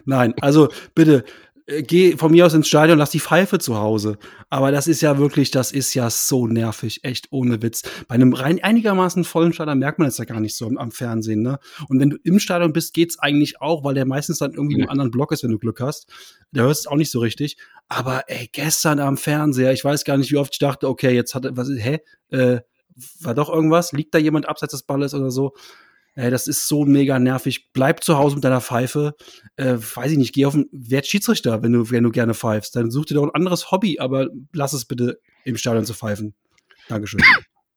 [0.04, 1.24] Nein, also bitte,
[1.68, 4.18] äh, geh von mir aus ins Stadion, lass die Pfeife zu Hause.
[4.48, 7.82] Aber das ist ja wirklich, das ist ja so nervig, echt ohne Witz.
[8.08, 10.90] Bei einem rein einigermaßen vollen Stadion merkt man das ja gar nicht so am, am
[10.90, 11.58] Fernsehen, ne?
[11.88, 14.84] Und wenn du im Stadion bist, geht's eigentlich auch, weil der meistens dann irgendwie nee.
[14.84, 16.08] im anderen Block ist, wenn du Glück hast.
[16.52, 17.58] Da hörst du es auch nicht so richtig.
[17.88, 21.34] Aber ey, gestern am Fernseher, ich weiß gar nicht, wie oft ich dachte, okay, jetzt
[21.34, 22.00] hat was, hä?
[22.30, 22.60] Äh,
[23.20, 23.92] war doch irgendwas?
[23.92, 25.54] Liegt da jemand abseits des Balles oder so?
[26.18, 27.72] Äh, das ist so mega nervig.
[27.72, 29.14] Bleib zu Hause mit deiner Pfeife.
[29.56, 32.74] Äh, weiß ich nicht, geh auf den Wert Schiedsrichter, wenn du, wenn du gerne pfeifst.
[32.74, 36.34] Dann such dir doch ein anderes Hobby, aber lass es bitte im Stadion zu pfeifen.
[36.88, 37.20] Dankeschön.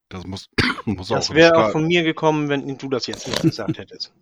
[0.09, 0.49] Das muss,
[0.85, 4.11] muss das wäre auch von mir gekommen, wenn du das jetzt nicht gesagt hättest.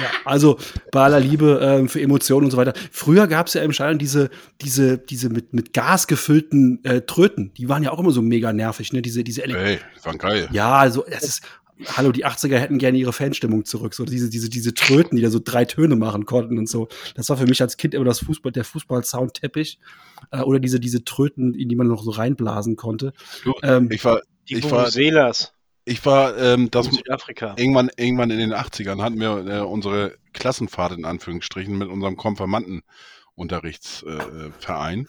[0.00, 0.56] Ja, also
[0.92, 2.74] bei aller Liebe ähm, für Emotionen und so weiter.
[2.92, 4.30] Früher gab es ja im Stadion diese,
[4.60, 7.52] diese, diese mit, mit Gas gefüllten äh, Tröten.
[7.54, 9.02] Die waren ja auch immer so mega nervig, ne?
[9.02, 10.48] Diese, diese Hey, die waren geil.
[10.52, 11.42] Ja, also es ist,
[11.88, 13.94] hallo, die 80er hätten gerne ihre Fanstimmung zurück.
[13.94, 16.88] So diese, diese, diese Tröten, die da so drei Töne machen konnten und so.
[17.14, 19.78] Das war für mich als Kind immer das Fußball, der Fußball-Soundteppich.
[20.30, 23.12] Äh, oder diese, diese Tröten, in die man noch so reinblasen konnte.
[23.44, 24.88] Du, ähm, ich war, die ich war,
[25.84, 27.54] ich war, ähm, das Südafrika.
[27.56, 35.00] Irgendwann, irgendwann in den 80ern hatten wir äh, unsere Klassenfahrt in Anführungsstrichen mit unserem Konfirmandenunterrichtsverein.
[35.00, 35.06] Äh,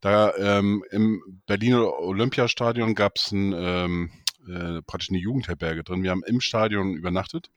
[0.00, 4.10] da ähm, im Berliner Olympiastadion gab es ein ähm,
[4.48, 6.02] äh, praktisch eine Jugendherberge drin.
[6.02, 7.50] Wir haben im Stadion übernachtet.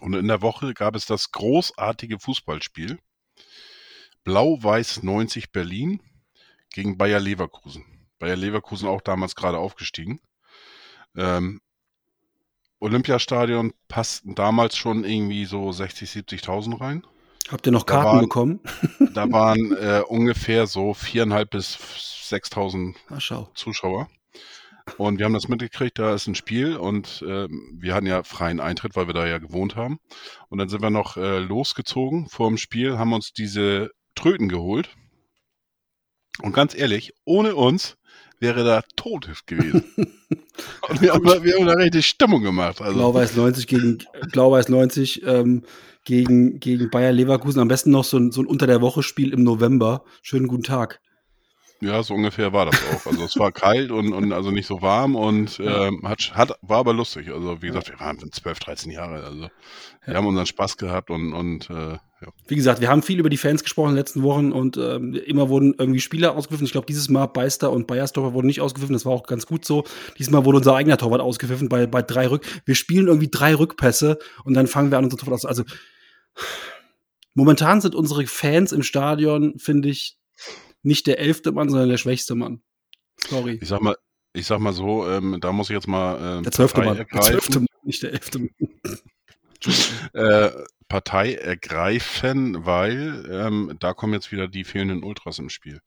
[0.00, 2.98] Und in der Woche gab es das großartige Fußballspiel.
[4.24, 6.00] Blau-Weiß 90 Berlin
[6.70, 7.84] gegen Bayer Leverkusen.
[8.18, 10.20] Bayer Leverkusen auch damals gerade aufgestiegen.
[11.16, 11.60] Ähm,
[12.78, 17.06] Olympiastadion passten damals schon irgendwie so 60, 70.000 rein.
[17.48, 18.60] Habt ihr noch Karten da waren, bekommen?
[19.14, 21.76] da waren äh, ungefähr so viereinhalb bis
[22.30, 22.94] 6.000
[23.54, 24.08] Zuschauer.
[24.96, 28.60] Und wir haben das mitgekriegt, da ist ein Spiel und äh, wir hatten ja freien
[28.60, 29.98] Eintritt, weil wir da ja gewohnt haben.
[30.48, 34.90] Und dann sind wir noch äh, losgezogen vor dem Spiel, haben uns diese Tröten geholt.
[36.40, 37.96] Und ganz ehrlich, ohne uns
[38.40, 39.84] wäre da tot gewesen.
[39.96, 42.80] und wir haben, wir haben da richtig Stimmung gemacht.
[42.80, 42.94] Also.
[42.94, 43.98] Blau-Weiß 90 gegen
[44.32, 45.62] Blau-Weiß 90 ähm,
[46.04, 47.60] gegen, gegen Bayer Leverkusen.
[47.60, 50.04] Am besten noch so ein, so ein Unter der Woche Spiel im November.
[50.22, 51.00] Schönen guten Tag.
[51.82, 53.06] Ja, so ungefähr war das auch.
[53.06, 56.78] Also es war kalt und, und also nicht so warm und ähm, hat, hat, war
[56.78, 57.28] aber lustig.
[57.32, 59.24] Also wie gesagt, wir waren 12, 13 Jahre.
[59.24, 59.48] Also
[60.04, 62.28] wir haben unseren Spaß gehabt und, und äh, ja.
[62.46, 65.14] Wie gesagt, wir haben viel über die Fans gesprochen in den letzten Wochen und ähm,
[65.26, 66.66] immer wurden irgendwie Spieler ausgepfiffen.
[66.66, 68.92] Ich glaube, dieses Mal Beister und Bayersdorfer wurden nicht ausgepfiffen.
[68.92, 69.82] Das war auch ganz gut so.
[70.20, 72.46] Diesmal wurde unser eigener Torwart ausgepfiffen bei, bei drei Rück.
[72.64, 75.46] Wir spielen irgendwie drei Rückpässe und dann fangen wir an, unser Torwart aus.
[75.46, 75.64] Also
[77.34, 80.16] momentan sind unsere Fans im Stadion, finde ich,
[80.82, 82.62] nicht der elfte Mann, sondern der schwächste Mann.
[83.16, 83.58] Sorry.
[83.60, 83.96] Ich sag mal,
[84.32, 87.06] ich sag mal so, ähm, da muss ich jetzt mal ähm, der zwölfte Mann, der
[87.08, 88.50] zwölfte Mann, nicht der elfte Mann.
[90.12, 90.50] äh,
[90.88, 95.80] Partei ergreifen, weil ähm, da kommen jetzt wieder die fehlenden Ultras im Spiel.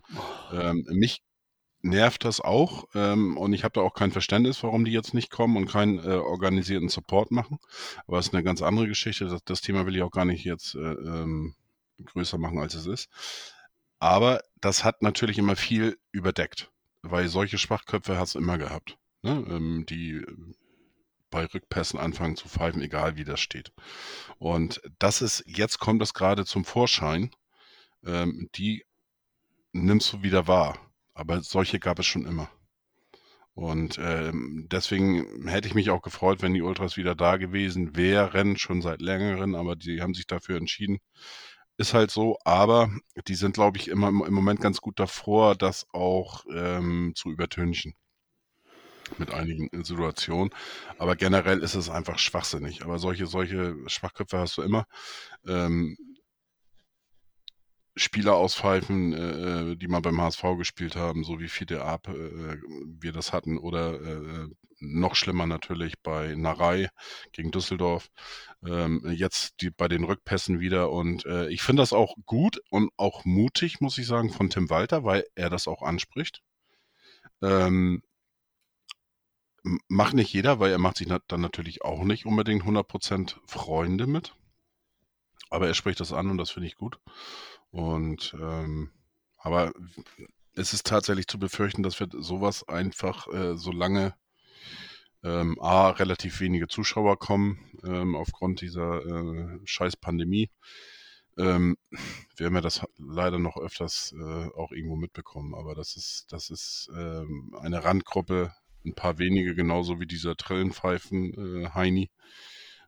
[0.51, 1.21] Ähm, mich
[1.83, 5.29] nervt das auch ähm, und ich habe da auch kein Verständnis, warum die jetzt nicht
[5.29, 7.59] kommen und keinen äh, organisierten Support machen.
[8.07, 9.25] Aber es ist eine ganz andere Geschichte.
[9.25, 11.53] Das, das Thema will ich auch gar nicht jetzt äh, ähm,
[12.03, 13.09] größer machen, als es ist.
[14.05, 16.69] Aber das hat natürlich immer viel überdeckt,
[17.01, 19.43] weil solche Schwachköpfe hast du immer gehabt, ne?
[19.49, 20.53] ähm, die äh,
[21.31, 23.71] bei Rückpässen anfangen zu pfeifen, egal wie das steht.
[24.37, 27.31] Und das ist, jetzt kommt es gerade zum Vorschein,
[28.05, 28.85] ähm, die
[29.71, 30.77] nimmst du wieder wahr.
[31.15, 32.51] Aber solche gab es schon immer.
[33.55, 38.55] Und ähm, deswegen hätte ich mich auch gefreut, wenn die Ultras wieder da gewesen wären,
[38.55, 40.99] schon seit längerem, aber die haben sich dafür entschieden,
[41.77, 42.89] ist halt so, aber
[43.27, 47.93] die sind, glaube ich, immer im Moment ganz gut davor, das auch ähm, zu übertünchen.
[49.17, 50.51] Mit einigen Situationen.
[50.97, 52.83] Aber generell ist es einfach schwachsinnig.
[52.83, 54.85] Aber solche, solche Schwachköpfe hast du immer.
[55.45, 55.95] Ähm,
[57.95, 62.57] Spieler auspfeifen, äh, äh die mal beim HSV gespielt haben, so wie Fide Ab äh,
[62.99, 64.47] wir das hatten, oder äh,
[64.79, 66.89] noch schlimmer natürlich bei Narei
[67.31, 68.09] gegen Düsseldorf.
[68.65, 70.91] Ähm, jetzt die, bei den Rückpässen wieder.
[70.91, 74.69] Und äh, ich finde das auch gut und auch mutig, muss ich sagen, von Tim
[74.69, 76.41] Walter, weil er das auch anspricht.
[77.41, 78.01] Ähm,
[79.87, 84.35] macht nicht jeder, weil er macht sich dann natürlich auch nicht unbedingt 100% Freunde mit.
[85.49, 86.99] Aber er spricht das an und das finde ich gut.
[87.71, 88.91] Und ähm,
[89.37, 89.73] aber
[90.53, 94.15] es ist tatsächlich zu befürchten, dass wir sowas einfach äh, so lange
[95.25, 100.49] ähm, A, relativ wenige Zuschauer kommen ähm, aufgrund dieser äh, scheiß Pandemie.
[101.37, 101.77] Ähm,
[102.37, 106.49] wir haben ja das leider noch öfters äh, auch irgendwo mitbekommen, aber das ist, das
[106.51, 108.53] ist ähm, eine Randgruppe,
[108.85, 112.11] ein paar wenige, genauso wie dieser Trillenpfeifen, äh, Heini.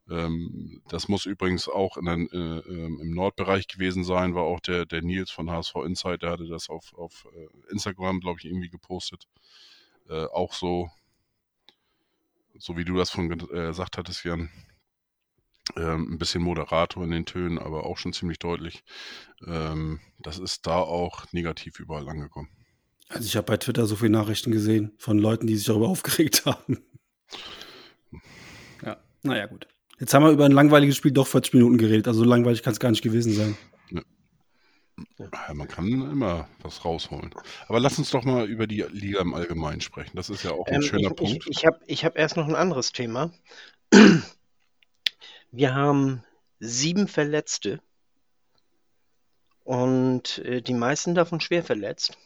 [0.09, 4.85] Ähm, das muss übrigens auch in, äh, ähm, im Nordbereich gewesen sein, war auch der,
[4.85, 8.69] der Nils von HSV Insight, der hatte das auf, auf äh, Instagram, glaube ich, irgendwie
[8.69, 9.27] gepostet.
[10.07, 10.89] Äh, auch so,
[12.59, 14.49] so wie du das von äh, gesagt hattest, Jan,
[15.75, 18.83] ähm, ein bisschen Moderator in den Tönen, aber auch schon ziemlich deutlich.
[19.45, 22.49] Ähm, das ist da auch negativ überall angekommen.
[23.09, 26.45] Also ich habe bei Twitter so viele Nachrichten gesehen von Leuten, die sich darüber aufgeregt
[26.45, 26.79] haben.
[28.83, 29.67] Ja, naja, gut.
[29.99, 32.07] Jetzt haben wir über ein langweiliges Spiel doch 40 Minuten geredet.
[32.07, 33.57] Also so langweilig kann es gar nicht gewesen sein.
[33.89, 34.01] Ja.
[35.17, 37.33] Ja, man kann immer was rausholen.
[37.67, 40.15] Aber lass uns doch mal über die Liga im Allgemeinen sprechen.
[40.15, 41.47] Das ist ja auch ein ähm, schöner ich, Punkt.
[41.47, 43.31] Ich, ich habe ich hab erst noch ein anderes Thema.
[45.51, 46.23] Wir haben
[46.59, 47.79] sieben Verletzte
[49.63, 52.17] und äh, die meisten davon schwer verletzt.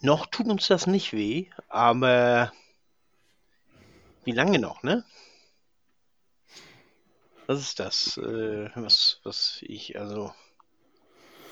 [0.00, 2.52] Noch tut uns das nicht weh, aber
[4.24, 5.04] wie lange noch, ne?
[7.48, 10.34] Das ist das, äh, was, was ich, also.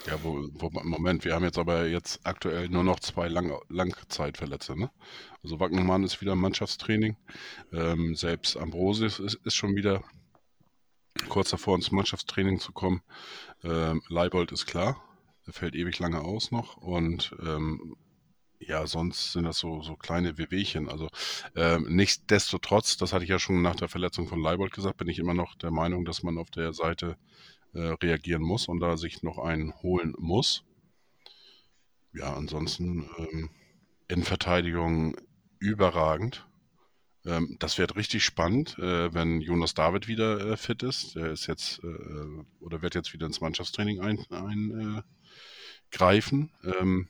[0.07, 4.79] Ja, wo, wo, Moment, wir haben jetzt aber jetzt aktuell nur noch zwei Lang Langzeitverletzte,
[4.79, 4.91] ne?
[5.43, 7.17] Also Wackenmann ist wieder im Mannschaftstraining.
[7.73, 10.05] Ähm, selbst Ambrosius ist, ist, schon wieder
[11.31, 13.01] kurz davor, ins Mannschaftstraining zu kommen.
[13.65, 15.03] Ähm, Leibold ist klar,
[15.47, 16.77] der fällt ewig lange aus noch.
[16.77, 17.97] Und ähm,
[18.59, 20.89] ja, sonst sind das so, so kleine Wehwehchen.
[20.89, 21.09] Also
[21.55, 25.19] ähm, nichtsdestotrotz, das hatte ich ja schon nach der Verletzung von Leibold gesagt, bin ich
[25.19, 27.17] immer noch der Meinung, dass man auf der Seite
[27.75, 30.65] äh, reagieren muss und da sich noch einen holen muss.
[32.15, 33.51] Ja, ansonsten ähm,
[34.09, 35.17] in Verteidigung
[35.59, 36.47] überragend.
[37.27, 41.17] Ähm, das wird richtig spannend, äh, wenn Jonas David wieder äh, fit ist.
[41.17, 45.03] Der ist jetzt äh, oder wird jetzt wieder ins Mannschaftstraining eingreifen.
[46.63, 47.09] Ein, äh, ähm,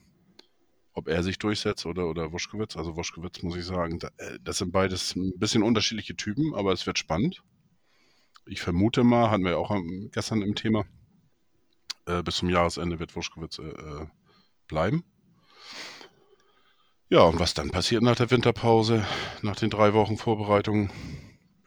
[0.97, 2.75] ob er sich durchsetzt oder, oder Wuschkowitz.
[2.75, 6.87] Also Wuschkowitz muss ich sagen, äh, das sind beides ein bisschen unterschiedliche Typen, aber es
[6.87, 7.43] wird spannend.
[8.47, 9.77] Ich vermute mal, hatten wir auch
[10.13, 10.87] gestern im Thema,
[12.07, 14.07] äh, bis zum Jahresende wird Wuschkowitz äh, äh,
[14.69, 15.05] bleiben.
[17.11, 19.07] Ja, und was dann passiert nach der Winterpause,
[19.43, 20.91] nach den drei Wochen Vorbereitung,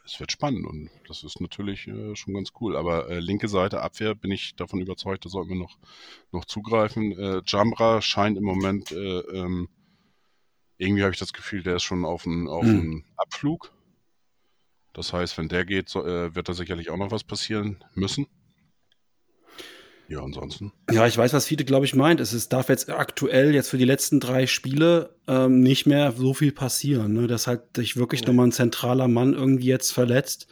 [0.10, 2.76] es wird spannend und das ist natürlich äh, schon ganz cool.
[2.76, 5.78] Aber äh, linke Seite Abwehr bin ich davon überzeugt, da sollten wir noch,
[6.32, 7.12] noch zugreifen.
[7.12, 9.70] Äh, Jambra scheint im Moment, äh, ähm,
[10.78, 13.04] irgendwie habe ich das Gefühl, der ist schon auf einem auf hm.
[13.18, 13.72] Abflug.
[14.94, 18.28] Das heißt, wenn der geht, so, äh, wird da sicherlich auch noch was passieren müssen.
[20.10, 20.72] Ja, ansonsten.
[20.92, 22.20] Ja, ich weiß, was Fiete, glaube ich, meint.
[22.20, 26.34] Es ist, darf jetzt aktuell jetzt für die letzten drei Spiele ähm, nicht mehr so
[26.34, 27.14] viel passieren.
[27.14, 27.28] Ne?
[27.28, 28.28] Dass halt sich wirklich ja.
[28.28, 30.48] nochmal ein zentraler Mann irgendwie jetzt verletzt,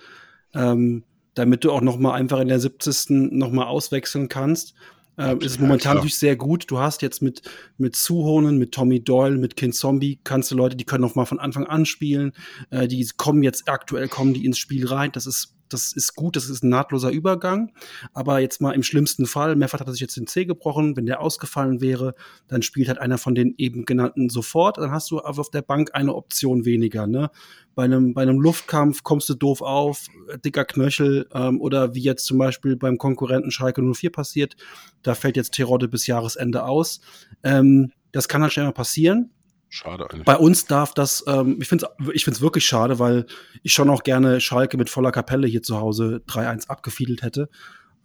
[0.54, 1.04] ähm,
[1.34, 3.32] damit du auch nochmal einfach in der 70.
[3.32, 4.76] nochmal auswechseln kannst.
[5.18, 6.70] Ähm, ist momentan ja, natürlich sehr gut.
[6.70, 7.42] Du hast jetzt mit,
[7.80, 11.26] mit Suhonen, mit Tommy Doyle, mit Kind Zombie, kannst du Leute, die können noch mal
[11.26, 12.34] von Anfang an spielen.
[12.70, 15.12] Äh, die kommen jetzt aktuell, kommen die ins Spiel rein.
[15.12, 17.72] Das ist das ist gut, das ist ein nahtloser Übergang.
[18.14, 21.22] Aber jetzt mal im schlimmsten Fall, Meffert hat sich jetzt den C gebrochen, wenn der
[21.22, 22.16] ausgefallen wäre,
[22.48, 24.78] dann spielt halt einer von den eben genannten sofort.
[24.78, 27.08] Dann hast du auf der Bank eine Option weniger.
[27.08, 27.30] Ne?
[27.76, 30.08] Bei, einem, bei einem Luftkampf kommst du doof auf,
[30.44, 34.56] dicker Knöchel ähm, oder wie jetzt zum Beispiel beim Konkurrenten Schalke 04 passiert,
[35.04, 37.02] da fällt jetzt Terodde bis Jahresende aus.
[37.44, 39.32] Ähm, das kann halt schnell mal passieren.
[39.70, 40.26] Schade eigentlich.
[40.26, 43.26] Bei uns darf das, ähm, ich finde es ich find's wirklich schade, weil
[43.64, 47.50] ich schon auch gerne Schalke mit voller Kapelle hier zu Hause 3-1 abgefiedelt hätte.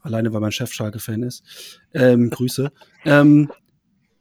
[0.00, 1.44] Alleine, weil mein Chef Schalke-Fan ist.
[1.94, 2.72] Ähm, Grüße.
[3.04, 3.52] ähm,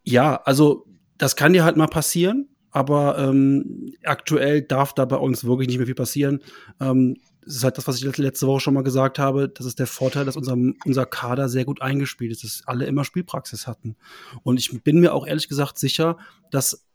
[0.04, 0.86] ja, also
[1.18, 5.78] das kann dir halt mal passieren, aber ähm, aktuell darf da bei uns wirklich nicht
[5.78, 6.42] mehr viel passieren.
[6.80, 9.50] Ähm, das ist halt das, was ich letzte Woche schon mal gesagt habe.
[9.50, 13.04] Das ist der Vorteil, dass unser, unser Kader sehr gut eingespielt ist, dass alle immer
[13.04, 13.96] Spielpraxis hatten.
[14.44, 16.18] Und ich bin mir auch ehrlich gesagt sicher,
[16.52, 16.86] dass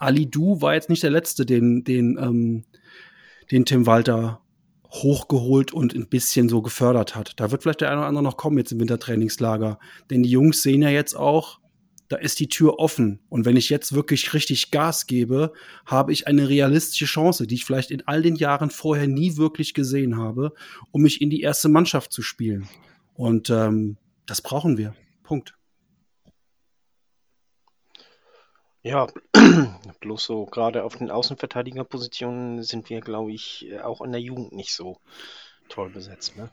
[0.00, 2.64] Ali Du war jetzt nicht der Letzte, den, den, ähm,
[3.50, 4.40] den Tim Walter
[4.88, 7.34] hochgeholt und ein bisschen so gefördert hat.
[7.36, 9.78] Da wird vielleicht der eine oder andere noch kommen jetzt im Wintertrainingslager.
[10.10, 11.60] Denn die Jungs sehen ja jetzt auch,
[12.08, 13.20] da ist die Tür offen.
[13.28, 15.52] Und wenn ich jetzt wirklich richtig Gas gebe,
[15.86, 19.74] habe ich eine realistische Chance, die ich vielleicht in all den Jahren vorher nie wirklich
[19.74, 20.52] gesehen habe,
[20.90, 22.68] um mich in die erste Mannschaft zu spielen.
[23.14, 23.96] Und ähm,
[24.26, 24.94] das brauchen wir.
[25.22, 25.59] Punkt.
[28.82, 29.06] Ja,
[30.00, 34.72] bloß so gerade auf den Außenverteidigerpositionen sind wir, glaube ich, auch in der Jugend nicht
[34.72, 34.98] so
[35.68, 36.50] toll besetzt, ne?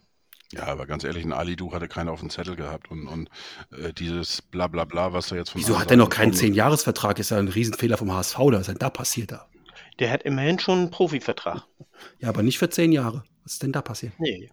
[0.53, 3.29] Ja, aber ganz ehrlich, ein Ali-Du hatte keiner auf dem Zettel gehabt und, und
[3.77, 7.19] äh, dieses Blablabla, was er jetzt von Wieso hat er noch keinen Zehn-Jahres-Vertrag?
[7.19, 9.47] Ist ja ein Riesenfehler vom HSV, da ist denn da passiert da?
[9.99, 11.65] Der hat immerhin schon einen Profivertrag.
[12.19, 13.23] Ja, aber nicht für zehn Jahre.
[13.43, 14.13] Was ist denn da passiert?
[14.19, 14.49] Nee.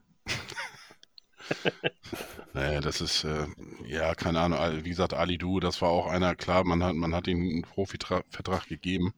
[2.55, 3.47] naja, das ist, äh,
[3.87, 4.85] Ja, keine Ahnung.
[4.85, 7.63] Wie gesagt, Ali Du, das war auch einer, klar, man hat, man hat ihm einen
[7.63, 9.13] Profivertrag gegeben.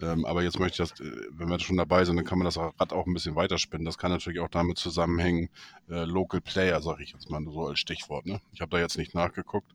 [0.00, 2.44] Ähm, aber jetzt möchte ich das, äh, wenn wir schon dabei sind, dann kann man
[2.44, 3.84] das Rad auch ein bisschen weiterspinnen.
[3.84, 5.48] Das kann natürlich auch damit zusammenhängen,
[5.88, 8.26] äh, Local Player, sage ich jetzt mal so als Stichwort.
[8.26, 8.40] Ne?
[8.52, 9.70] Ich habe da jetzt nicht nachgeguckt,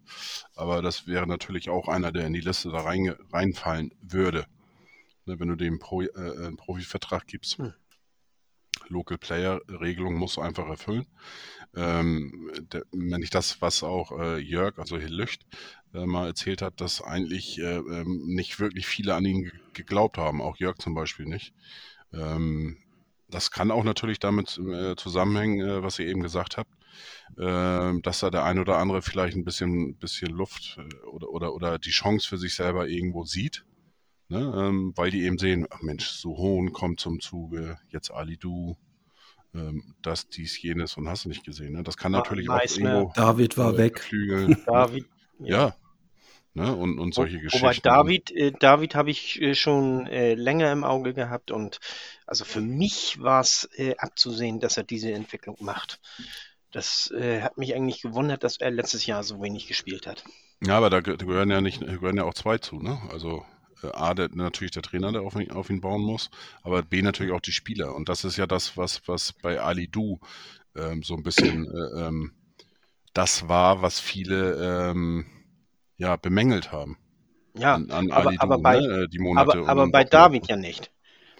[0.56, 4.46] aber das wäre natürlich auch einer, der in die Liste da rein, reinfallen würde.
[5.26, 7.58] Ne, wenn du dem Pro, äh, einen Profivertrag gibst.
[7.58, 7.74] Hm.
[8.89, 11.08] Local Player Regelung musst du einfach erfüllen.
[11.76, 12.52] Ähm,
[13.22, 15.46] ich das, was auch äh, Jörg, also Hill Lücht,
[15.94, 20.42] äh, mal erzählt hat, dass eigentlich äh, ähm, nicht wirklich viele an ihn geglaubt haben,
[20.42, 21.54] auch Jörg zum Beispiel nicht.
[22.14, 22.78] Ähm,
[23.30, 26.72] das kann auch natürlich damit äh, zusammenhängen, äh, was ihr eben gesagt habt,
[27.38, 31.54] äh, dass da der ein oder andere vielleicht ein bisschen, bisschen Luft äh, oder, oder,
[31.54, 33.66] oder die Chance für sich selber irgendwo sieht.
[34.28, 34.40] Ne?
[34.58, 38.76] Ähm, weil die eben sehen, ach Mensch, so Hohn kommt zum Zuge, jetzt Ali Du,
[39.56, 41.74] ähm, das, dies, jenes und hast du nicht gesehen.
[41.74, 41.84] Ne?
[41.84, 43.12] Das kann natürlich auch irgendwo...
[43.16, 43.99] David war weg.
[43.99, 44.62] Flügeln.
[44.66, 45.06] David,
[45.39, 45.58] ja.
[45.58, 45.76] ja.
[46.53, 46.74] Ne?
[46.74, 47.66] Und, und solche Wo, Geschichten.
[47.66, 51.80] Wobei David, äh, David habe ich äh, schon äh, länger im Auge gehabt und
[52.26, 55.99] also für mich war es äh, abzusehen, dass er diese Entwicklung macht.
[56.72, 60.24] Das äh, hat mich eigentlich gewundert, dass er letztes Jahr so wenig gespielt hat.
[60.62, 63.01] Ja, aber da gehören ja nicht, gehören ja auch zwei zu, ne?
[63.12, 63.55] Also äh,
[63.94, 66.30] A, der, natürlich der Trainer, der auf ihn, auf ihn bauen muss,
[66.64, 67.96] aber B, natürlich auch die Spieler.
[67.96, 70.20] Und das ist ja das, was, was bei Ali Du
[70.76, 72.34] ähm, so ein bisschen äh, ähm,
[73.16, 75.26] das war, was viele ähm,
[75.98, 76.98] ja, bemängelt haben.
[77.58, 79.04] Ja, an, an aber, Ali aber, bei, ne?
[79.04, 80.92] Äh, die Monate aber, aber bei David ja nicht.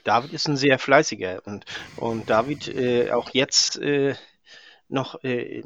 [0.06, 1.66] David ist ein sehr fleißiger und,
[1.98, 4.16] und David äh, auch jetzt äh,
[4.88, 5.64] noch, äh,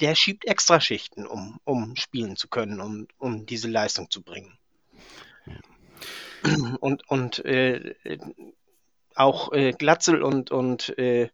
[0.00, 4.56] der schiebt Extraschichten, um, um spielen zu können, um, um diese Leistung zu bringen
[6.80, 7.94] und, und äh,
[9.14, 11.28] auch äh, Glatzel und, und äh,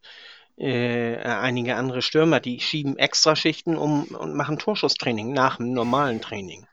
[0.57, 6.67] äh, einige andere Stürmer, die schieben Extraschichten um und machen Torschusstraining nach dem normalen Training.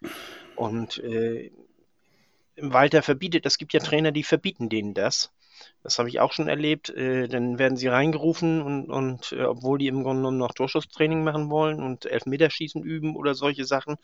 [0.56, 1.50] Und äh,
[2.60, 5.30] Walter verbietet, es gibt ja Trainer, die verbieten denen das.
[5.82, 6.90] Das habe ich auch schon erlebt.
[6.90, 11.24] Äh, dann werden sie reingerufen und, und äh, obwohl die im Grunde genommen noch Torschusstraining
[11.24, 13.96] machen wollen und Elfmeterschießen üben oder solche Sachen.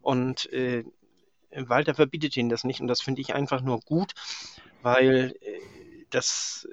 [0.00, 0.84] Und äh,
[1.54, 4.12] Walter verbietet ihnen das nicht und das finde ich einfach nur gut,
[4.82, 5.60] weil äh,
[6.10, 6.68] das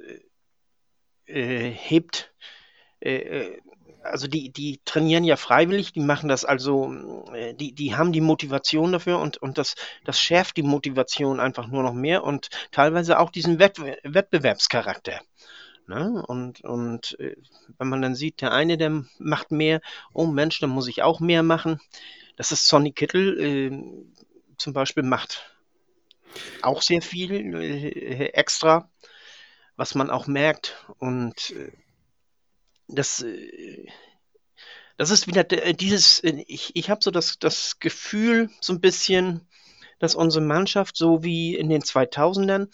[1.27, 2.33] äh, äh hebt,
[2.99, 3.57] äh,
[4.03, 6.93] also die, die trainieren ja freiwillig, die machen das also,
[7.33, 9.75] äh, die, die haben die Motivation dafür und, und das,
[10.05, 15.19] das schärft die Motivation einfach nur noch mehr und teilweise auch diesen Wettbe Wettbewerbscharakter.
[15.87, 16.23] Ne?
[16.27, 19.81] Und, und wenn man dann sieht, der eine, der macht mehr,
[20.13, 21.79] oh Mensch, dann muss ich auch mehr machen.
[22.35, 24.05] Das ist Sonny Kittel,
[24.59, 25.55] zum Beispiel macht
[26.61, 28.89] auch sehr viel äh, extra,
[29.75, 30.75] was man auch merkt.
[30.99, 31.71] Und äh,
[32.87, 33.87] das, äh,
[34.97, 39.47] das ist wieder dieses, ich, ich habe so das, das Gefühl, so ein bisschen,
[39.97, 42.67] dass unsere Mannschaft, so wie in den 2000ern,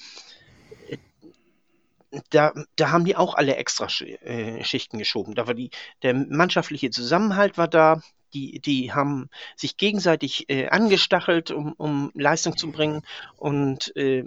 [2.29, 5.35] da, da haben die auch alle extra Schichten geschoben.
[5.35, 5.69] Da war die,
[6.01, 8.01] der mannschaftliche Zusammenhalt war da,
[8.35, 13.01] die, die haben sich gegenseitig äh, angestachelt, um, um Leistung zu bringen.
[13.37, 14.25] Und äh,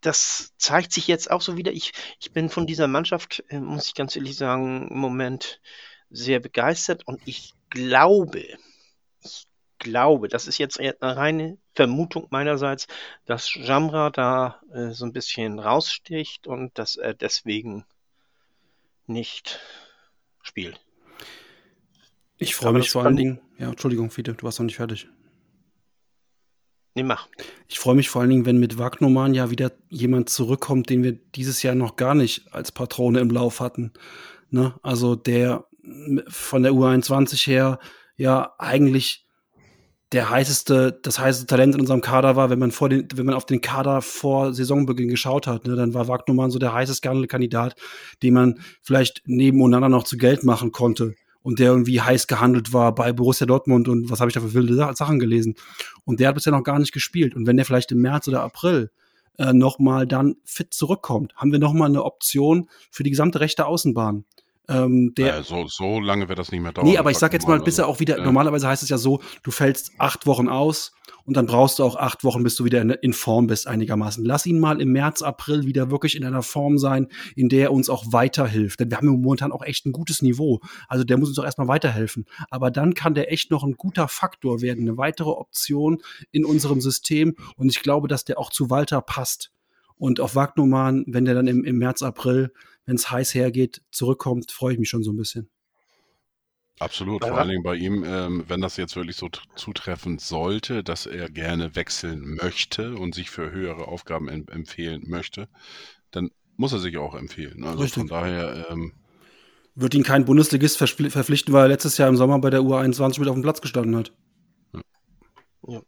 [0.00, 1.72] das zeigt sich jetzt auch so wieder.
[1.72, 5.60] Ich, ich bin von dieser Mannschaft, äh, muss ich ganz ehrlich sagen, im Moment
[6.10, 7.06] sehr begeistert.
[7.06, 8.46] Und ich glaube,
[9.22, 9.46] ich
[9.78, 12.86] glaube, das ist jetzt eine reine Vermutung meinerseits,
[13.24, 17.84] dass Jamra da äh, so ein bisschen raussticht und dass er deswegen
[19.06, 19.60] nicht
[20.42, 20.80] spielt.
[22.38, 25.08] Ich freue mich vor allen Dingen, ja, Entschuldigung, Fiete, du warst noch nicht fertig.
[26.96, 27.28] Nee, mach.
[27.68, 31.12] Ich freue mich vor allen Dingen, wenn mit Wagnoman ja wieder jemand zurückkommt, den wir
[31.12, 33.92] dieses Jahr noch gar nicht als Patrone im Lauf hatten.
[34.50, 34.74] Ne?
[34.82, 35.66] Also der
[36.28, 37.78] von der U21 her
[38.16, 39.26] ja eigentlich
[40.12, 43.34] der heißeste, das heißeste Talent in unserem Kader war, wenn man vor den, wenn man
[43.34, 47.74] auf den Kader vor Saisonbeginn geschaut hat, ne, dann war Wagnumann so der heißeste Kandidat,
[48.22, 52.72] den man vielleicht neben Onana noch zu Geld machen konnte und der irgendwie heiß gehandelt
[52.72, 55.54] war bei Borussia Dortmund und was habe ich da für wilde Sachen gelesen.
[56.04, 57.36] Und der hat bisher noch gar nicht gespielt.
[57.36, 58.90] Und wenn der vielleicht im März oder April
[59.38, 64.24] äh, nochmal dann fit zurückkommt, haben wir nochmal eine Option für die gesamte rechte Außenbahn.
[64.68, 66.86] Ähm, der, ja, so, so lange wird das nicht mehr dauern.
[66.86, 68.24] Nee, aber ich sag jetzt mal, bis er auch wieder, ja.
[68.24, 70.92] normalerweise heißt es ja so, du fällst acht Wochen aus
[71.24, 74.24] und dann brauchst du auch acht Wochen, bis du wieder in, in, Form bist einigermaßen.
[74.24, 77.72] Lass ihn mal im März, April wieder wirklich in einer Form sein, in der er
[77.72, 78.80] uns auch weiterhilft.
[78.80, 80.60] Denn wir haben momentan auch echt ein gutes Niveau.
[80.88, 82.24] Also der muss uns auch erstmal weiterhelfen.
[82.50, 86.80] Aber dann kann der echt noch ein guter Faktor werden, eine weitere Option in unserem
[86.80, 87.36] System.
[87.56, 89.50] Und ich glaube, dass der auch zu Walter passt.
[89.96, 92.52] Und auf Wagnumann, wenn der dann im, im März, April,
[92.86, 95.50] wenn es heiß hergeht, zurückkommt, freue ich mich schon so ein bisschen.
[96.80, 101.06] Absolut, vor allen Dingen bei ihm, ähm, wenn das jetzt wirklich so zutreffen sollte, dass
[101.06, 105.48] er gerne wechseln möchte und sich für höhere Aufgaben em empfehlen möchte,
[106.10, 107.62] dann muss er sich auch empfehlen.
[107.64, 108.00] Also Richtig.
[108.00, 108.66] von daher.
[108.70, 108.92] Ähm,
[109.76, 113.28] Wird ihn kein Bundesligist verpflichten, weil er letztes Jahr im Sommer bei der U21 mit
[113.28, 114.12] auf dem Platz gestanden hat.
[115.66, 115.80] Ja.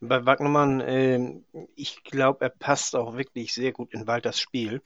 [0.00, 1.40] Bei Wagnermann, äh,
[1.74, 4.82] ich glaube, er passt auch wirklich sehr gut in Walters Spiel.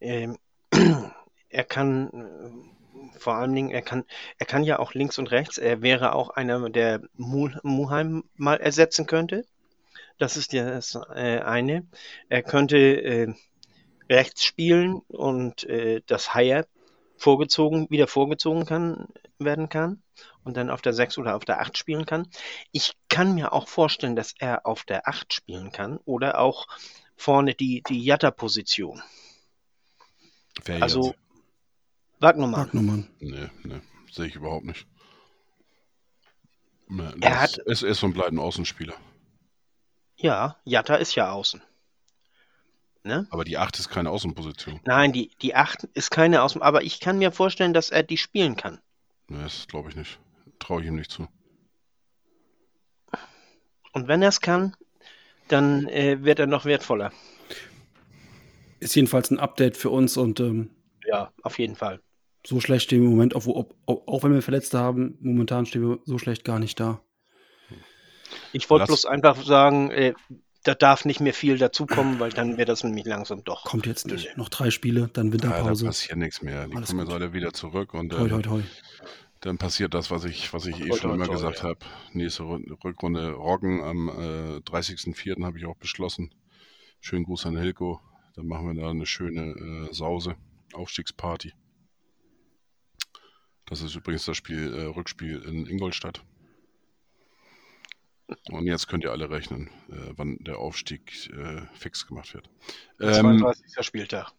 [0.00, 0.38] Ähm,
[1.48, 4.04] er kann äh, vor allen Dingen, er kann,
[4.38, 5.58] er kann ja auch links und rechts.
[5.58, 9.44] Er wäre auch einer, der Muheim mal ersetzen könnte.
[10.18, 11.86] Das ist ja das äh, eine.
[12.28, 13.34] Er könnte äh,
[14.10, 16.66] rechts spielen und äh, das Haier
[17.16, 19.08] vorgezogen, wieder vorgezogen kann,
[19.38, 20.02] werden kann
[20.44, 22.28] und dann auf der 6 oder auf der 8 spielen kann.
[22.72, 26.66] Ich kann mir auch vorstellen, dass er auf der 8 spielen kann oder auch
[27.16, 29.02] vorne die, die Jatta-Position.
[30.68, 31.14] Also
[32.20, 32.66] Wagnumann.
[32.66, 33.08] Wagnumann.
[33.18, 34.86] Nee, nee, sehe ich überhaupt nicht.
[37.20, 38.94] er hat, ist, ist so ein bleibender Außenspieler.
[40.16, 41.62] Ja, Jatta ist ja außen.
[43.04, 43.26] Ne?
[43.30, 44.80] Aber die 8 ist keine Außenposition.
[44.84, 46.62] Nein, die, die 8 ist keine Außen.
[46.62, 48.80] Aber ich kann mir vorstellen, dass er die spielen kann.
[49.28, 50.20] Ne, das glaube ich nicht.
[50.60, 51.26] Traue ich ihm nicht zu.
[53.92, 54.76] Und wenn er es kann,
[55.48, 57.12] dann äh, wird er noch wertvoller.
[58.82, 60.70] Ist jedenfalls ein Update für uns und ähm,
[61.06, 62.00] ja, auf jeden Fall.
[62.44, 65.88] So schlecht stehen wir im Moment, auch, auch, auch wenn wir Verletzte haben, momentan stehen
[65.88, 67.00] wir so schlecht gar nicht da.
[68.52, 70.14] Ich wollte bloß einfach sagen, äh,
[70.64, 73.64] da darf nicht mehr viel dazukommen, weil dann wird das nämlich langsam doch.
[73.64, 74.36] Kommt jetzt nicht.
[74.36, 75.62] Noch drei Spiele, dann Winterpause.
[75.62, 76.66] Ja, da passiert nichts mehr.
[76.66, 78.62] Die Alles kommen jetzt alle wieder zurück und toi, toi, toi.
[79.40, 81.68] dann passiert das, was ich, was ich eh schon immer gesagt ja.
[81.68, 81.78] habe.
[82.12, 85.44] Nächste Rückrunde Roggen am äh, 30.04.
[85.44, 86.34] habe ich auch beschlossen.
[87.00, 88.00] Schönen Gruß an Hilko.
[88.34, 90.36] Dann machen wir da eine schöne äh, Sause,
[90.72, 91.52] Aufstiegsparty.
[93.66, 96.24] Das ist übrigens das Spiel, äh, Rückspiel in Ingolstadt.
[98.50, 102.48] Und jetzt könnt ihr alle rechnen, äh, wann der Aufstieg äh, fix gemacht wird.
[103.00, 103.84] Ähm, 32.
[103.84, 104.32] Spieltag.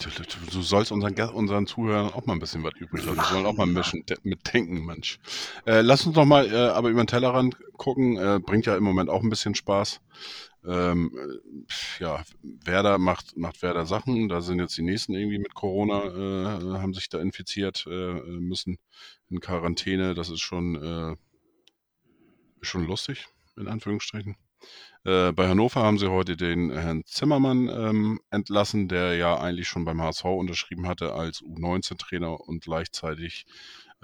[0.00, 3.20] Du, du, du, sollst unseren, unseren Zuhörern auch mal ein bisschen was übrig lassen.
[3.20, 5.20] Die sollen auch mal ein bisschen mitdenken, Mensch.
[5.66, 8.16] Äh, lass uns doch mal äh, aber über den Tellerrand gucken.
[8.16, 10.00] Äh, bringt ja im Moment auch ein bisschen Spaß.
[10.64, 11.12] Ähm,
[12.00, 14.28] ja, Werder macht, macht Werder Sachen.
[14.28, 18.78] Da sind jetzt die nächsten irgendwie mit Corona, äh, haben sich da infiziert, äh, müssen
[19.30, 20.14] in Quarantäne.
[20.14, 21.16] Das ist schon
[22.62, 24.36] schon lustig, in Anführungsstrichen.
[25.04, 29.84] Äh, bei Hannover haben sie heute den Herrn Zimmermann ähm, entlassen, der ja eigentlich schon
[29.84, 33.46] beim HSV unterschrieben hatte als U19-Trainer und gleichzeitig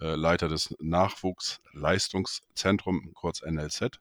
[0.01, 4.01] äh, Leiter des Nachwuchsleistungszentrums, kurz NLZ.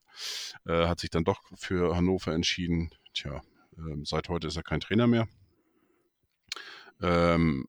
[0.66, 2.90] Äh, hat sich dann doch für Hannover entschieden.
[3.14, 3.44] Tja,
[3.78, 5.28] ähm, seit heute ist er kein Trainer mehr.
[7.00, 7.68] Ähm,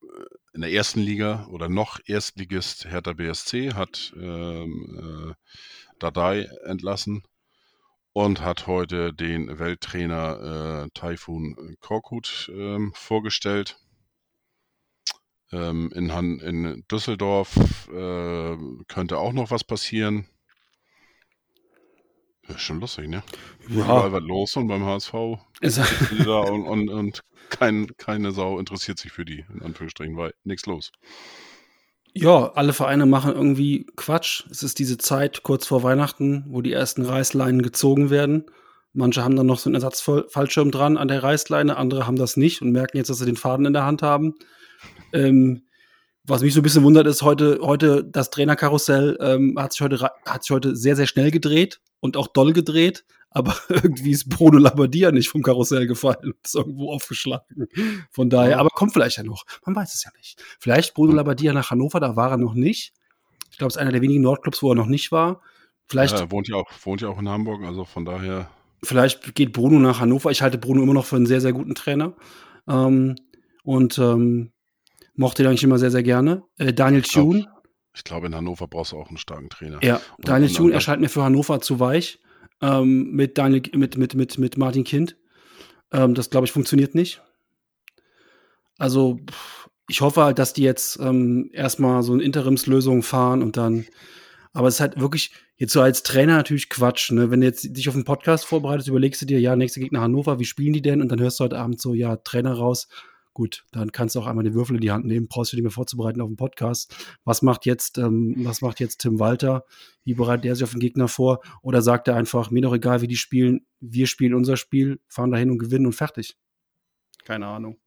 [0.55, 5.34] in der ersten Liga oder noch Erstligist Hertha BSC hat ähm, äh,
[5.99, 7.24] Dadai entlassen
[8.18, 13.78] und hat heute den Welttrainer äh, Taifun Korkut ähm, vorgestellt.
[15.52, 18.56] Ähm, in, Han in Düsseldorf äh,
[18.88, 20.26] könnte auch noch was passieren.
[22.48, 23.22] Ja, schon lustig, ne?
[23.68, 23.84] Ja.
[23.84, 25.14] Überall was los und beim HSV
[25.60, 25.78] ist
[26.26, 30.90] und, und, und kein, keine Sau interessiert sich für die, in Anführungsstrichen, weil nichts los.
[32.20, 34.42] Ja, alle Vereine machen irgendwie Quatsch.
[34.50, 38.46] Es ist diese Zeit kurz vor Weihnachten, wo die ersten Reißleinen gezogen werden.
[38.92, 42.60] Manche haben dann noch so einen Ersatzfallschirm dran an der Reißleine, andere haben das nicht
[42.60, 44.34] und merken jetzt, dass sie den Faden in der Hand haben.
[45.12, 45.62] Ähm,
[46.24, 50.00] was mich so ein bisschen wundert, ist heute, heute das Trainerkarussell ähm, hat, sich heute,
[50.26, 54.58] hat sich heute sehr, sehr schnell gedreht und auch doll gedreht aber irgendwie ist Bruno
[54.58, 57.68] Labbadia nicht vom Karussell gefallen und ist irgendwo aufgeschlagen.
[58.10, 59.44] Von daher, aber kommt vielleicht ja noch.
[59.64, 60.42] Man weiß es ja nicht.
[60.58, 62.92] Vielleicht Bruno Labbadia nach Hannover, da war er noch nicht.
[63.50, 65.40] Ich glaube, es ist einer der wenigen Nordclubs, wo er noch nicht war.
[65.86, 66.14] Vielleicht.
[66.14, 68.50] Ja, er wohnt ja auch, wohnt ja auch in Hamburg, also von daher.
[68.82, 70.30] Vielleicht geht Bruno nach Hannover.
[70.30, 72.14] Ich halte Bruno immer noch für einen sehr, sehr guten Trainer.
[72.68, 73.16] Ähm,
[73.64, 74.52] und ähm,
[75.14, 76.44] mochte ihn eigentlich immer sehr, sehr gerne.
[76.58, 77.46] Äh, Daniel Thune.
[77.94, 79.82] Ich glaube, in Hannover brauchst du auch einen starken Trainer.
[79.82, 82.20] Ja, Daniel Thune erscheint mir für Hannover zu weich
[82.61, 85.16] ähm, mit, Daniel, mit, mit, mit, mit Martin Kind.
[85.92, 87.22] Ähm, das, glaube ich, funktioniert nicht.
[88.78, 89.20] Also,
[89.88, 93.86] ich hoffe halt, dass die jetzt ähm, erstmal so eine Interimslösung fahren und dann.
[94.52, 97.11] Aber es ist halt wirklich jetzt so als Trainer natürlich Quatsch.
[97.11, 97.30] Ne?
[97.30, 100.38] Wenn du jetzt dich auf einen Podcast vorbereitest, überlegst du dir, ja, nächste Gegner Hannover,
[100.38, 101.02] wie spielen die denn?
[101.02, 102.88] Und dann hörst du heute Abend so, ja, Trainer raus.
[103.39, 105.62] Gut, dann kannst du auch einmal den Würfel in die Hand nehmen, brauchst du dich
[105.62, 106.93] mehr vorzubereiten auf den Podcast.
[107.22, 109.64] Was macht jetzt, ähm, was macht jetzt Tim Walter?
[110.03, 111.39] Wie bereitet er sich auf den Gegner vor?
[111.62, 115.30] Oder sagt er einfach, mir doch egal, wie die spielen, wir spielen unser Spiel, fahren
[115.30, 116.36] dahin und gewinnen und fertig?
[117.24, 117.78] Keine Ahnung.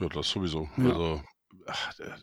[0.00, 0.68] Ja, das sowieso.
[0.76, 0.86] Ja.
[0.86, 1.22] Also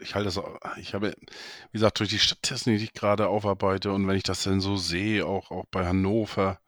[0.02, 0.42] ich halte das,
[0.78, 4.44] ich habe, wie gesagt, durch die Statistiken, die ich gerade aufarbeite und wenn ich das
[4.44, 6.60] dann so sehe, auch, auch bei Hannover,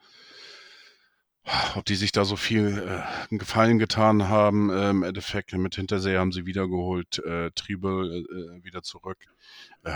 [1.75, 6.17] ob die sich da so viel äh, Gefallen getan haben, äh, im Endeffekt mit Hintersee
[6.17, 9.17] haben sie wiedergeholt, äh, Triebel äh, wieder zurück.
[9.83, 9.95] Äh,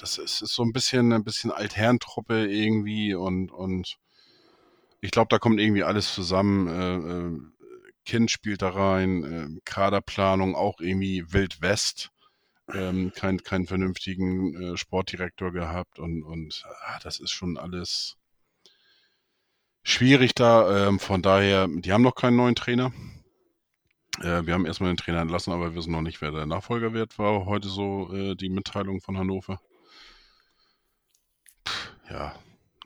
[0.00, 3.96] das ist, ist, so ein bisschen ein bisschen Altherrentruppe irgendwie und und
[5.00, 6.68] ich glaube, da kommt irgendwie alles zusammen.
[6.68, 7.52] Äh, äh
[8.04, 12.10] kind spielt da rein, äh, Kaderplanung auch irgendwie Wild West.
[12.72, 18.16] Ähm, kein, keinen vernünftigen äh, Sportdirektor gehabt und, und ah, das ist schon alles
[19.82, 20.88] schwierig da.
[20.88, 22.92] Ähm, von daher, die haben noch keinen neuen Trainer.
[24.20, 26.92] Äh, wir haben erstmal den Trainer entlassen, aber wir wissen noch nicht, wer der Nachfolger
[26.92, 29.60] wird, war heute so äh, die Mitteilung von Hannover.
[31.64, 31.72] Puh,
[32.10, 32.34] ja,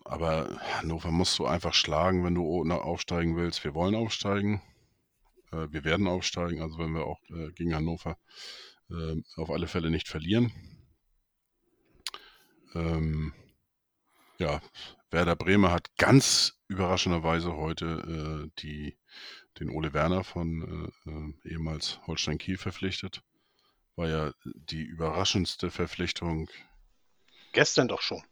[0.05, 3.64] aber Hannover musst du einfach schlagen, wenn du aufsteigen willst.
[3.64, 4.62] Wir wollen aufsteigen.
[5.53, 8.16] Äh, wir werden aufsteigen, also wenn wir auch äh, gegen Hannover
[8.90, 10.53] äh, auf alle Fälle nicht verlieren.
[12.74, 13.32] Ähm,
[14.38, 14.61] ja,
[15.11, 18.96] Werder Bremer hat ganz überraschenderweise heute äh, die,
[19.61, 23.22] den Ole Werner von äh, äh, ehemals Holstein Kiel verpflichtet.
[23.94, 26.50] War ja die überraschendste Verpflichtung.
[27.52, 28.22] Gestern doch schon.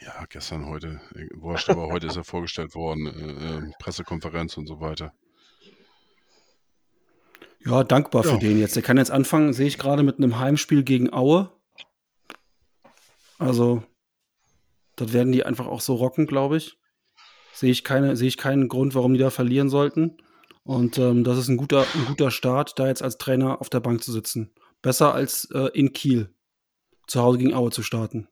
[0.00, 1.00] ja, gestern, heute.
[1.34, 3.72] Wurscht, aber heute ist er vorgestellt worden.
[3.78, 5.12] Pressekonferenz und so weiter.
[7.64, 8.32] Ja, dankbar ja.
[8.32, 8.74] für den jetzt.
[8.74, 11.52] Der kann jetzt anfangen, sehe ich gerade, mit einem Heimspiel gegen Aue.
[13.38, 13.84] Also,
[14.96, 16.78] das werden die einfach auch so rocken, glaube ich.
[17.52, 20.16] Sehe ich, keine, sehe ich keinen Grund, warum die da verlieren sollten.
[20.64, 23.80] Und ähm, das ist ein guter, ein guter Start, da jetzt als Trainer auf der
[23.80, 24.52] Bank zu sitzen.
[24.82, 26.30] Besser als äh, in Kiel
[27.06, 28.28] zu Hause gegen Aue zu starten.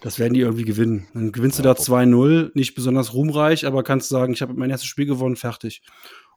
[0.00, 1.08] Das werden die irgendwie gewinnen.
[1.14, 4.88] Dann gewinnst du da 2-0, nicht besonders ruhmreich, aber kannst sagen, ich habe mein erstes
[4.88, 5.82] Spiel gewonnen, fertig.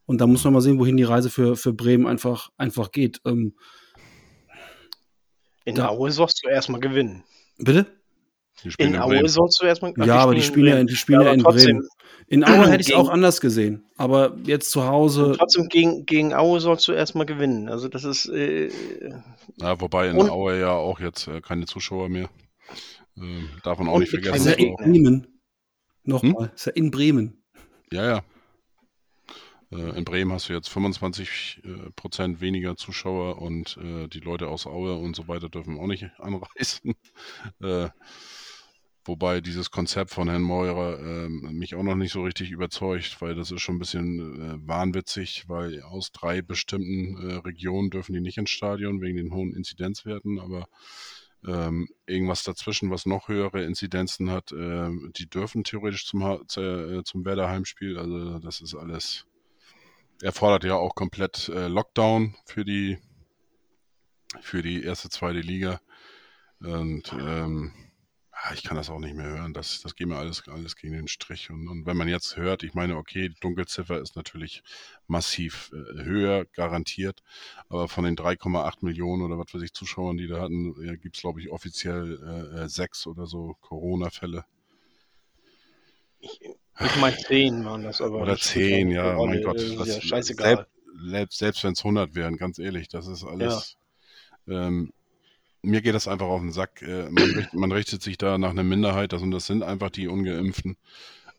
[0.05, 3.21] Und da muss man mal sehen, wohin die Reise für, für Bremen einfach, einfach geht.
[3.25, 3.55] Ähm,
[5.63, 7.23] in da, Aue sollst du erstmal gewinnen.
[7.57, 7.88] Bitte?
[8.64, 11.41] In, in Aue sollst du erstmal Ja, aber die spielen ja, die spielen ja, in
[11.41, 11.89] trotzdem, Bremen.
[12.28, 13.86] In Aue hätte ich es auch anders gesehen.
[13.97, 15.34] Aber jetzt zu Hause.
[15.38, 17.70] Trotzdem gegen, gegen Aue sollst du erstmal gewinnen.
[17.70, 18.28] Also das ist.
[18.28, 18.70] Äh,
[19.58, 22.30] ja, wobei in Aue ja auch jetzt äh, keine Zuschauer mehr.
[23.18, 24.36] Äh, darf man auch nicht vergessen.
[24.36, 25.28] Ist ja in Bremen.
[26.03, 26.47] Nochmal.
[26.47, 26.51] Hm?
[26.56, 27.43] Ist ja in Bremen.
[27.91, 28.24] Ja, ja.
[29.72, 34.47] Äh, in Bremen hast du jetzt 25 äh, Prozent weniger Zuschauer und äh, die Leute
[34.47, 36.95] aus Aue und so weiter dürfen auch nicht anreisen.
[39.06, 43.36] Wobei dieses Konzept von Herrn Meurer äh, mich auch noch nicht so richtig überzeugt, weil
[43.36, 48.22] das ist schon ein bisschen äh, wahnwitzig, weil aus drei bestimmten äh, Regionen dürfen die
[48.22, 50.68] nicht ins Stadion wegen den hohen Inzidenzwerten, aber
[51.45, 57.47] ähm, irgendwas dazwischen, was noch höhere Inzidenzen hat, die dürfen theoretisch zum, zum Werder.
[57.47, 59.28] Also das ist alles
[60.22, 62.97] er fordert ja auch komplett äh, Lockdown für die
[64.41, 65.80] für die erste, zweite Liga.
[66.60, 67.72] Und ähm,
[68.54, 69.54] ich kann das auch nicht mehr hören.
[69.54, 71.50] Das, das geht mir alles, alles gegen den Strich.
[71.50, 74.62] Und, und wenn man jetzt hört, ich meine, okay, die Dunkelziffer ist natürlich
[75.08, 77.24] massiv äh, höher, garantiert.
[77.70, 81.16] Aber von den 3,8 Millionen oder was weiß ich Zuschauern, die da hatten, ja, gibt
[81.16, 84.46] es, glaube ich, offiziell äh, äh, sechs oder so Corona-Fälle.
[86.20, 88.22] Ich, ich meine 10 waren das aber.
[88.22, 89.58] Oder 10, ja, oh mein Gott.
[89.58, 90.68] Das, ja, scheißegal.
[91.10, 93.78] Selbst, selbst wenn es 100 wären, ganz ehrlich, das ist alles.
[94.46, 94.68] Ja.
[94.68, 94.93] Ähm,
[95.66, 96.82] mir geht das einfach auf den Sack.
[96.82, 99.89] Äh, man, richtet, man, richtet sich da nach einer Minderheit, das, und das sind einfach
[99.89, 100.78] die Ungeimpften.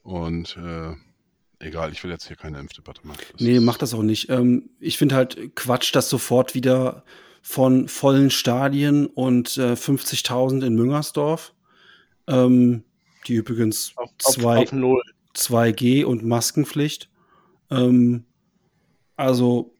[0.02, 0.94] Und äh,
[1.58, 3.20] egal, ich will jetzt hier keine Impfdebatte machen.
[3.32, 4.28] Das nee, mach das auch nicht.
[4.28, 7.04] Ähm, ich finde halt Quatsch, dass sofort wieder
[7.42, 11.54] von vollen Stadien und äh, 50.000 in Müngersdorf,
[12.26, 12.82] ähm,
[13.26, 15.00] die übrigens auf, zwei, auf, auf
[15.36, 17.08] 2G und Maskenpflicht.
[17.70, 18.24] Ähm,
[19.16, 19.75] also,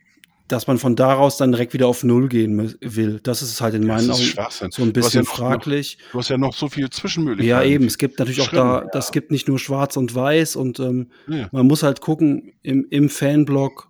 [0.49, 3.87] dass man von daraus dann direkt wieder auf Null gehen will, das ist halt in
[3.87, 5.99] meinen Augen so ein bisschen ja fraglich.
[5.99, 7.69] Noch, du hast ja noch so viel Zwischenmöglichkeiten.
[7.69, 7.87] Ja, eben.
[7.87, 8.89] Es gibt natürlich auch da, ja.
[8.93, 11.49] das gibt nicht nur Schwarz und Weiß und ähm, ja.
[11.51, 13.89] man muss halt gucken, im, im Fanblog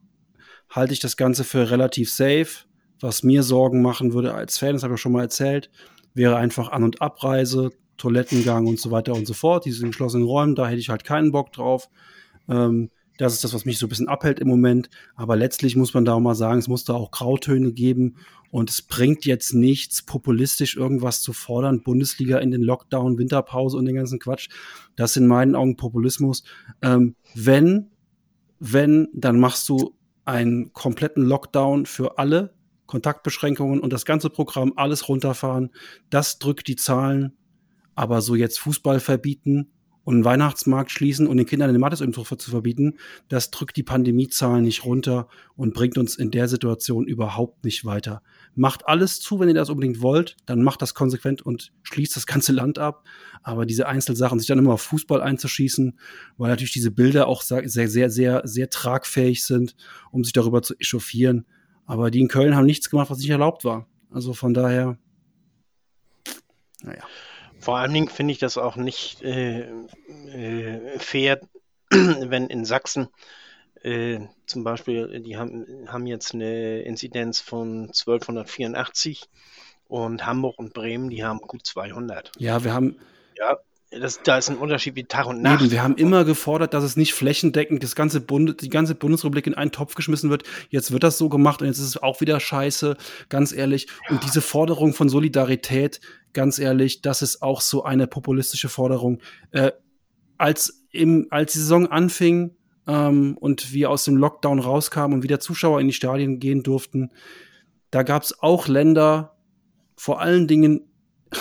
[0.71, 2.49] halte ich das Ganze für relativ safe.
[3.01, 5.71] Was mir Sorgen machen würde als Fan, das habe ich schon mal erzählt,
[6.15, 9.67] wäre einfach An- und Abreise, Toilettengang und so weiter und so fort.
[9.67, 11.91] Diese geschlossenen Räume, da hätte ich halt keinen Bock drauf.
[12.49, 14.91] Ähm, das ist das, was mich so ein bisschen abhält im Moment.
[15.15, 18.17] Aber letztlich muss man da auch mal sagen, es muss da auch Grautöne geben.
[18.51, 21.83] Und es bringt jetzt nichts, populistisch irgendwas zu fordern.
[21.83, 24.49] Bundesliga in den Lockdown, Winterpause und den ganzen Quatsch.
[24.95, 26.45] Das ist in meinen Augen Populismus.
[26.83, 27.91] Ähm, wenn,
[28.59, 29.95] wenn, dann machst du
[30.25, 32.55] einen kompletten Lockdown für alle.
[32.87, 35.71] Kontaktbeschränkungen und das ganze Programm, alles runterfahren.
[36.09, 37.33] Das drückt die Zahlen
[37.97, 39.73] aber so jetzt Fußball verbieten
[40.07, 42.95] und einen Weihnachtsmarkt schließen und den Kindern den Mathesunterricht zu verbieten,
[43.29, 45.27] das drückt die Pandemiezahlen nicht runter
[45.57, 48.23] und bringt uns in der Situation überhaupt nicht weiter.
[48.55, 52.27] Macht alles zu, wenn ihr das unbedingt wollt, dann macht das konsequent und schließt das
[52.27, 53.03] ganze Land ab.
[53.43, 55.99] Aber diese Einzelsachen, sich dann immer auf Fußball einzuschießen,
[56.37, 59.75] weil natürlich diese Bilder auch sehr, sehr, sehr, sehr tragfähig sind,
[60.13, 61.47] um sich darüber zu echauffieren.
[61.85, 63.89] Aber die in Köln haben nichts gemacht, was nicht erlaubt war.
[64.13, 64.99] Also von daher,
[66.85, 67.03] naja.
[67.67, 69.63] Vor allen Dingen finde ich das auch nicht äh,
[70.29, 71.41] äh, fair,
[71.91, 73.09] wenn in Sachsen
[73.83, 79.29] äh, zum Beispiel, die haben, haben jetzt eine Inzidenz von 1284
[79.89, 82.31] und Hamburg und Bremen, die haben gut 200.
[82.39, 83.01] Ja, wir haben.
[83.37, 83.59] Ja,
[83.91, 85.61] das, da ist ein Unterschied wie Tag und Nacht.
[85.61, 89.47] Eben, wir haben immer gefordert, dass es nicht flächendeckend das ganze Bund, die ganze Bundesrepublik
[89.47, 90.43] in einen Topf geschmissen wird.
[90.71, 92.97] Jetzt wird das so gemacht und jetzt ist es auch wieder scheiße,
[93.29, 93.87] ganz ehrlich.
[93.87, 94.15] Ja.
[94.15, 96.01] Und diese Forderung von Solidarität,
[96.33, 99.21] ganz ehrlich, das ist auch so eine populistische Forderung.
[99.53, 99.73] Äh,
[100.37, 102.57] als, im, als die Saison anfing
[102.87, 107.11] ähm, und wir aus dem Lockdown rauskamen und wieder Zuschauer in die Stadien gehen durften,
[107.91, 109.37] da gab es auch Länder,
[109.97, 110.91] vor allen Dingen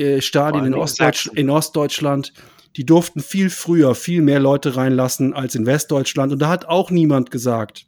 [0.00, 2.32] äh, Stadien in, Ostdeutsch in Ostdeutschland,
[2.76, 6.32] die durften viel früher viel mehr Leute reinlassen als in Westdeutschland.
[6.32, 7.86] Und da hat auch niemand gesagt,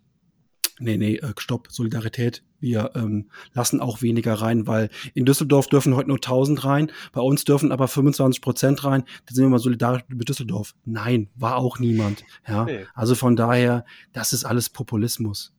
[0.79, 5.97] nee, nee, äh, stopp, Solidarität, wir ähm, lassen auch weniger rein, weil in Düsseldorf dürfen
[5.97, 9.59] heute nur 1000 rein, bei uns dürfen aber 25 Prozent rein, dann sind wir mal
[9.59, 10.75] solidarisch mit Düsseldorf.
[10.85, 12.25] Nein, war auch niemand.
[12.47, 12.87] Ja, nee.
[12.95, 15.53] also von daher, das ist alles Populismus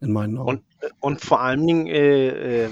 [0.00, 0.48] in meinen Augen.
[0.48, 2.70] Und, äh, und vor allen Dingen, äh, äh,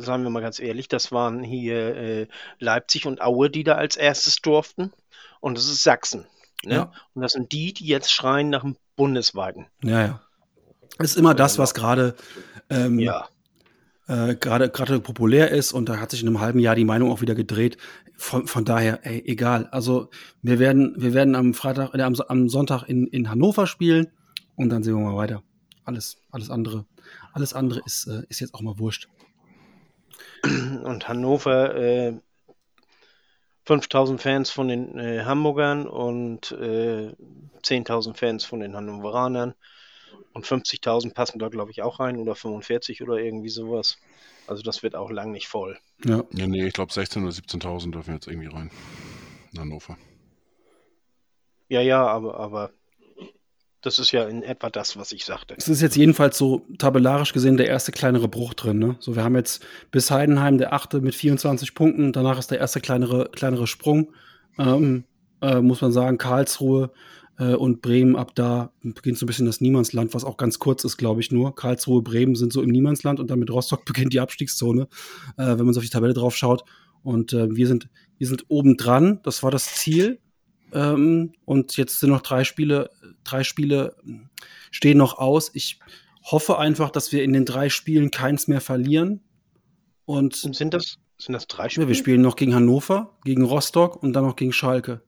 [0.00, 2.26] sagen wir mal ganz ehrlich, das waren hier äh,
[2.58, 4.92] Leipzig und Aue, die da als erstes durften.
[5.40, 6.26] Und das ist Sachsen.
[6.64, 6.74] Ne?
[6.74, 6.92] Ja.
[7.14, 9.66] Und das sind die, die jetzt schreien nach dem bundesweiten.
[9.82, 10.20] Ja, ja.
[10.98, 12.16] Das ist immer das, was gerade
[12.70, 13.28] ähm, ja.
[14.08, 17.12] äh, gerade gerade populär ist und da hat sich in einem halben Jahr die Meinung
[17.12, 17.76] auch wieder gedreht.
[18.16, 19.68] Von, von daher, ey, egal.
[19.70, 20.10] Also
[20.42, 24.08] wir werden wir werden am Freitag, äh, am, am Sonntag in, in Hannover spielen
[24.56, 25.44] und dann sehen wir mal weiter.
[25.84, 26.84] Alles alles andere
[27.32, 29.08] alles andere ist äh, ist jetzt auch mal wurscht.
[30.42, 32.14] Und Hannover äh,
[33.64, 37.12] 5000 Fans von den äh, Hamburgern und äh,
[37.62, 39.54] 10.000 Fans von den Hannoveranern.
[40.32, 43.98] Und 50.000 passen da, glaube ich, auch rein oder 45 oder irgendwie sowas.
[44.46, 45.78] Also das wird auch lang nicht voll.
[46.04, 48.70] Ja, ja nee, ich glaube 16.000 oder 17.000 dürfen jetzt irgendwie rein.
[49.52, 49.98] In Hannover.
[51.68, 52.70] Ja, ja, aber, aber
[53.80, 55.54] das ist ja in etwa das, was ich sagte.
[55.56, 58.78] Es ist jetzt jedenfalls so tabellarisch gesehen der erste kleinere Bruch drin.
[58.78, 58.96] Ne?
[58.98, 62.12] So, wir haben jetzt bis Heidenheim der achte mit 24 Punkten.
[62.12, 64.12] Danach ist der erste kleinere, kleinere Sprung.
[64.58, 65.04] Ähm,
[65.40, 66.90] äh, muss man sagen, Karlsruhe
[67.38, 70.84] äh, und Bremen ab da beginnt so ein bisschen das Niemandsland, was auch ganz kurz
[70.84, 71.54] ist, glaube ich nur.
[71.54, 74.88] Karlsruhe, Bremen sind so im Niemandsland und dann mit Rostock beginnt die Abstiegszone,
[75.36, 76.64] äh, wenn man so auf die Tabelle drauf schaut.
[77.02, 79.20] Und äh, wir sind, wir sind oben dran.
[79.22, 80.18] Das war das Ziel.
[80.72, 82.90] Ähm, und jetzt sind noch drei Spiele,
[83.24, 83.96] drei Spiele
[84.70, 85.50] stehen noch aus.
[85.54, 85.78] Ich
[86.22, 89.20] hoffe einfach, dass wir in den drei Spielen keins mehr verlieren.
[90.04, 91.84] Und, und sind das, sind das drei Spiele?
[91.84, 95.02] Ja, wir spielen noch gegen Hannover, gegen Rostock und dann noch gegen Schalke.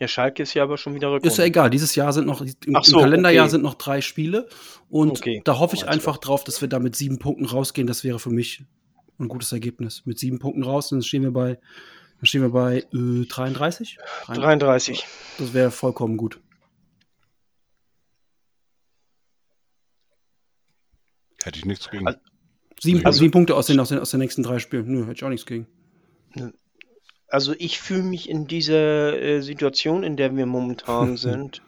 [0.00, 1.28] Ja, Schalke ist ja aber schon wieder Rückrunde.
[1.28, 1.70] Ist ja egal.
[1.70, 2.48] Dieses Jahr sind noch, im,
[2.82, 3.50] so, im Kalenderjahr okay.
[3.50, 4.48] sind noch drei Spiele.
[4.88, 5.42] Und okay.
[5.44, 7.86] da hoffe ich einfach drauf, dass wir da mit sieben Punkten rausgehen.
[7.86, 8.64] Das wäre für mich
[9.18, 10.02] ein gutes Ergebnis.
[10.06, 11.58] Mit sieben Punkten raus, dann stehen wir bei,
[12.18, 13.98] dann stehen wir bei äh, 33?
[14.26, 15.06] 33.
[15.38, 16.40] Das wäre vollkommen gut.
[21.42, 22.06] Hätte ich nichts gegen.
[22.06, 22.18] Also,
[22.80, 24.86] sieben, also, sieben Punkte aus den, aus, den, aus den nächsten drei Spielen.
[24.90, 25.68] Nö, hätte ich auch nichts gegen.
[27.28, 31.62] Also ich fühle mich in dieser äh, Situation, in der wir momentan sind,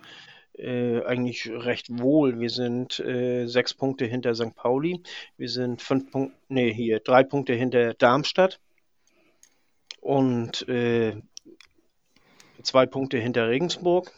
[0.55, 2.40] äh, eigentlich recht wohl.
[2.40, 4.55] Wir sind äh, sechs Punkte hinter St.
[4.57, 5.03] Pauli.
[5.36, 8.59] Wir sind fünf Punkte, nee, hier, drei Punkte hinter Darmstadt.
[10.01, 11.20] Und äh,
[12.62, 14.12] zwei Punkte hinter Regensburg.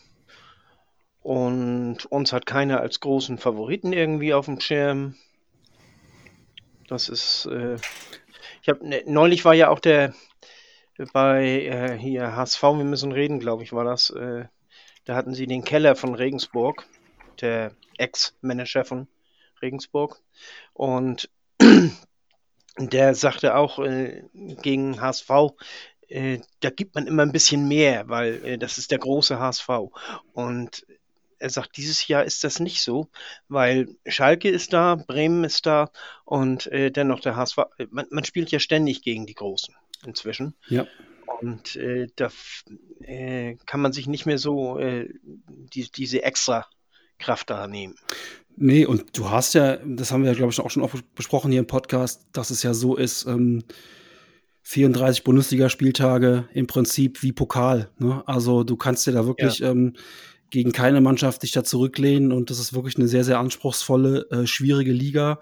[1.22, 5.16] Und uns hat keiner als großen Favoriten irgendwie auf dem Schirm.
[6.88, 7.76] Das ist, äh,
[8.62, 10.14] ich habe ne, neulich war ja auch der
[11.12, 14.10] bei äh, hier HSV, wir müssen reden, glaube ich, war das.
[14.10, 14.46] Äh,
[15.04, 16.86] da hatten sie den Keller von Regensburg,
[17.40, 19.08] der Ex-Manager von
[19.60, 20.20] Regensburg.
[20.74, 21.30] Und
[22.78, 24.22] der sagte auch äh,
[24.62, 25.30] gegen HSV,
[26.08, 29.68] äh, da gibt man immer ein bisschen mehr, weil äh, das ist der große HSV.
[30.32, 30.86] Und
[31.38, 33.08] er sagt, dieses Jahr ist das nicht so,
[33.48, 35.90] weil Schalke ist da, Bremen ist da
[36.24, 37.58] und äh, dennoch der HSV.
[37.90, 39.74] Man, man, spielt ja ständig gegen die Großen
[40.06, 40.54] inzwischen.
[40.68, 40.86] Ja.
[41.40, 42.30] Und äh, da
[43.00, 46.66] äh, kann man sich nicht mehr so äh, die, diese extra
[47.22, 47.94] Kraft da nehmen.
[48.56, 51.50] Nee, und du hast ja, das haben wir ja, glaube ich, auch schon oft besprochen
[51.50, 53.64] hier im Podcast, dass es ja so ist, ähm,
[54.64, 57.90] 34 Bundesligaspieltage im Prinzip wie Pokal.
[57.98, 58.22] Ne?
[58.26, 59.70] Also du kannst dir da wirklich ja.
[59.70, 59.94] ähm,
[60.50, 64.46] gegen keine Mannschaft dich da zurücklehnen und das ist wirklich eine sehr, sehr anspruchsvolle, äh,
[64.46, 65.40] schwierige Liga.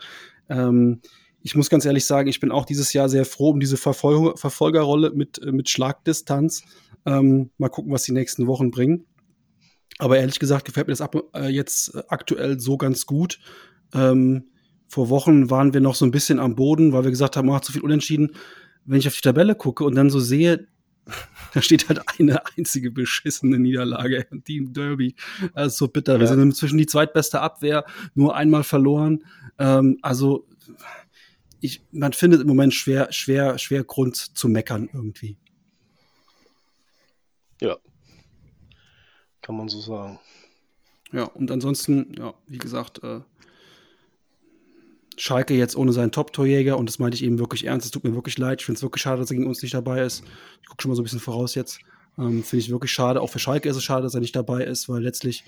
[0.48, 1.00] Ähm,
[1.42, 4.36] ich muss ganz ehrlich sagen, ich bin auch dieses Jahr sehr froh um diese Verfol
[4.36, 6.62] Verfolgerrolle mit, äh, mit Schlagdistanz.
[7.06, 9.06] Ähm, mal gucken, was die nächsten Wochen bringen.
[10.00, 13.38] Aber ehrlich gesagt gefällt mir das ab, äh, jetzt aktuell so ganz gut.
[13.94, 14.44] Ähm,
[14.88, 17.56] vor Wochen waren wir noch so ein bisschen am Boden, weil wir gesagt haben, man
[17.56, 18.32] hat zu viel unentschieden
[18.84, 20.66] wenn ich auf die Tabelle gucke und dann so sehe,
[21.54, 25.14] da steht halt eine einzige beschissene Niederlage, die im Derby.
[25.54, 26.14] Das ist so bitter.
[26.14, 26.20] Ja.
[26.20, 27.84] Wir sind inzwischen die zweitbeste Abwehr,
[28.14, 29.24] nur einmal verloren.
[29.58, 30.46] Ähm, also
[31.60, 35.36] ich, man findet im Moment schwer, schwer, schwer Grund zu meckern irgendwie.
[37.60, 37.76] Ja.
[39.50, 40.20] Kann man so sagen.
[41.10, 43.18] Ja, und ansonsten, ja, wie gesagt, äh,
[45.16, 47.84] Schalke jetzt ohne seinen Top-Torjäger und das meinte ich eben wirklich ernst.
[47.84, 48.60] Es tut mir wirklich leid.
[48.60, 50.22] Ich finde es wirklich schade, dass er gegen uns nicht dabei ist.
[50.62, 51.80] Ich gucke schon mal so ein bisschen voraus jetzt.
[52.16, 53.20] Ähm, finde ich wirklich schade.
[53.20, 55.42] Auch für Schalke ist es schade, dass er nicht dabei ist, weil letztlich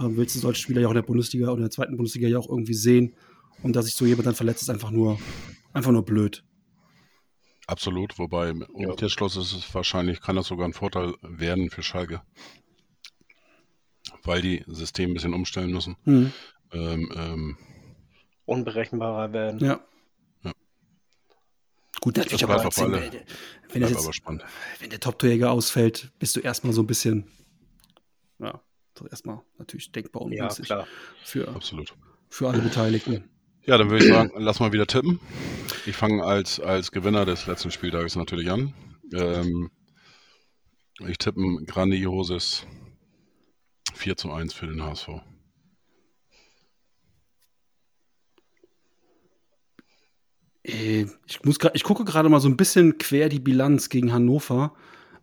[0.00, 2.26] ähm, willst du solche Spieler ja auch in der Bundesliga oder in der zweiten Bundesliga
[2.26, 3.14] ja auch irgendwie sehen.
[3.62, 5.16] Und dass sich so jemand dann verletzt, ist einfach nur,
[5.72, 6.42] einfach nur blöd.
[7.68, 12.20] Absolut, wobei im Umkehrschluss ist es wahrscheinlich, kann das sogar ein Vorteil werden für Schalke.
[14.22, 15.96] Weil die System ein bisschen umstellen müssen.
[16.04, 16.32] Mhm.
[16.72, 17.56] Ähm, ähm,
[18.46, 19.60] unberechenbarer werden.
[19.60, 19.80] Ja.
[20.42, 20.52] ja.
[22.00, 24.22] Gut, natürlich aber als, wenn, wenn, jetzt,
[24.80, 27.30] wenn der Top-Torjäger ausfällt, bist du erstmal so ein bisschen,
[28.38, 28.60] ja,
[29.10, 30.86] erstmal natürlich denkbar ungünstig ja,
[31.22, 31.94] für, Absolut.
[32.28, 33.30] für alle Beteiligten.
[33.66, 35.20] Ja, dann würde ich sagen, lass mal wieder tippen.
[35.86, 38.74] Ich fange als, als Gewinner des letzten Spieltages natürlich an.
[39.14, 39.70] Ähm,
[41.08, 42.66] ich tippe ein grandioses
[43.94, 45.08] 4 zu 1 für den HSV.
[50.64, 54.74] Äh, ich, muss ich gucke gerade mal so ein bisschen quer die Bilanz gegen Hannover.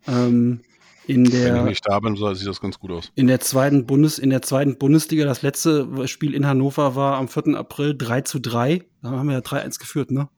[0.08, 0.62] Ähm,
[1.08, 3.12] in der, Wenn ich nicht da bin, sieht das ganz gut aus.
[3.16, 7.28] In der zweiten, Bundes, in der zweiten Bundesliga, das letzte Spiel in Hannover war am
[7.28, 7.56] 4.
[7.58, 8.84] April 3 zu 3.
[9.02, 10.30] Da haben wir ja 3-1 geführt, ne?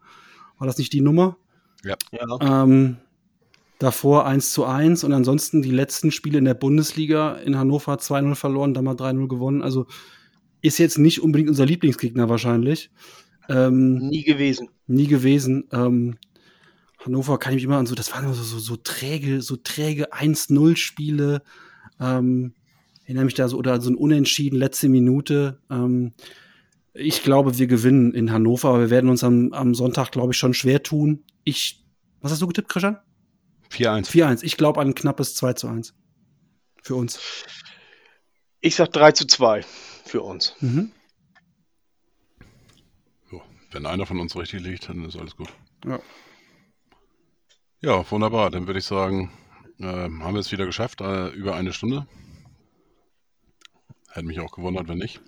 [0.57, 1.37] War das nicht die Nummer?
[1.83, 1.95] Ja.
[2.11, 2.63] ja.
[2.63, 2.97] Ähm,
[3.79, 8.35] davor 1 zu 1 und ansonsten die letzten Spiele in der Bundesliga in Hannover 2-0
[8.35, 9.61] verloren, da mal 3-0 gewonnen.
[9.61, 9.87] Also
[10.61, 12.91] ist jetzt nicht unbedingt unser Lieblingsgegner wahrscheinlich.
[13.49, 14.69] Ähm, nie gewesen.
[14.87, 15.65] Nie gewesen.
[15.71, 16.17] Ähm,
[16.99, 20.13] Hannover kann ich mich immer an so, das waren so, so, so träge, so träge
[20.13, 21.41] 1-0-Spiele.
[21.99, 22.53] Ähm,
[23.03, 25.59] erinnere mich da so, oder so ein Unentschieden, letzte Minute.
[25.69, 26.13] Ähm,
[26.93, 30.37] ich glaube, wir gewinnen in Hannover, aber wir werden uns am, am Sonntag, glaube ich,
[30.37, 31.23] schon schwer tun.
[31.43, 31.83] Ich,
[32.21, 32.97] was hast du getippt, Christian?
[33.73, 34.09] 4-1.
[34.09, 34.43] 4-1.
[34.43, 35.93] Ich glaube an ein knappes 2 zu 1.
[36.81, 37.19] Für uns.
[38.59, 39.63] Ich sag 3 zu 2
[40.05, 40.55] für uns.
[40.59, 40.91] Mhm.
[43.73, 45.49] Wenn einer von uns richtig liegt, dann ist alles gut.
[45.85, 45.99] Ja.
[47.81, 48.51] Ja, wunderbar.
[48.51, 49.31] Dann würde ich sagen,
[49.79, 52.05] äh, haben wir es wieder geschafft, äh, über eine Stunde.
[54.11, 55.21] Hätte mich auch gewundert, wenn nicht.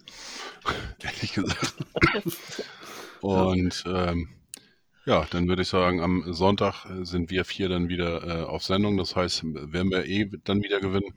[1.01, 1.73] Ehrlich gesagt.
[3.21, 4.29] Und ähm,
[5.05, 8.97] ja, dann würde ich sagen, am Sonntag sind wir vier dann wieder äh, auf Sendung.
[8.97, 11.13] Das heißt, werden wir eh dann wieder gewinnen,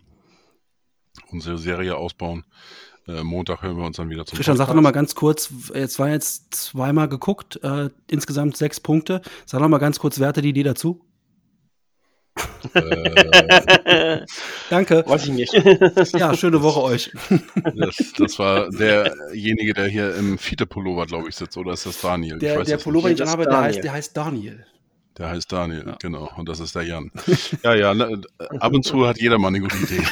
[1.30, 2.44] unsere Serie ausbauen.
[3.06, 5.98] Äh, Montag hören wir uns dann wieder zum Christian, sag noch mal ganz kurz, jetzt
[5.98, 9.22] war jetzt zweimal geguckt, äh, insgesamt sechs Punkte.
[9.46, 11.00] Sag noch mal ganz kurz, werte die Idee dazu.
[12.74, 14.20] Äh,
[14.70, 15.04] Danke.
[15.06, 15.52] Weiß ich nicht.
[16.12, 17.12] ja, schöne Woche euch.
[17.76, 22.38] das, das, war derjenige, der hier im Fiete-Pullover, glaube ich, sitzt, oder ist das Daniel?
[22.38, 24.66] Der, der Pullover, den ich anhabe, der heißt, der heißt Daniel.
[25.18, 25.96] Der heißt Daniel, ja.
[25.98, 26.30] genau.
[26.36, 27.10] Und das ist der Jan.
[27.64, 28.20] ja, ja, ne,
[28.60, 29.98] ab und zu hat jeder mal eine gute Idee.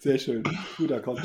[0.00, 0.42] Sehr schön.
[0.76, 1.22] Guter Konter.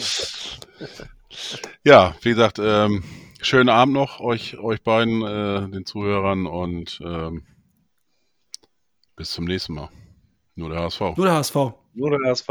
[1.83, 3.03] Ja, wie gesagt, ähm,
[3.41, 7.43] schönen Abend noch euch, euch beiden, äh, den Zuhörern und ähm,
[9.15, 9.89] bis zum nächsten Mal.
[10.55, 11.01] Nur der HSV.
[11.15, 11.55] Nur der HSV.
[11.93, 12.49] Nur der HSV.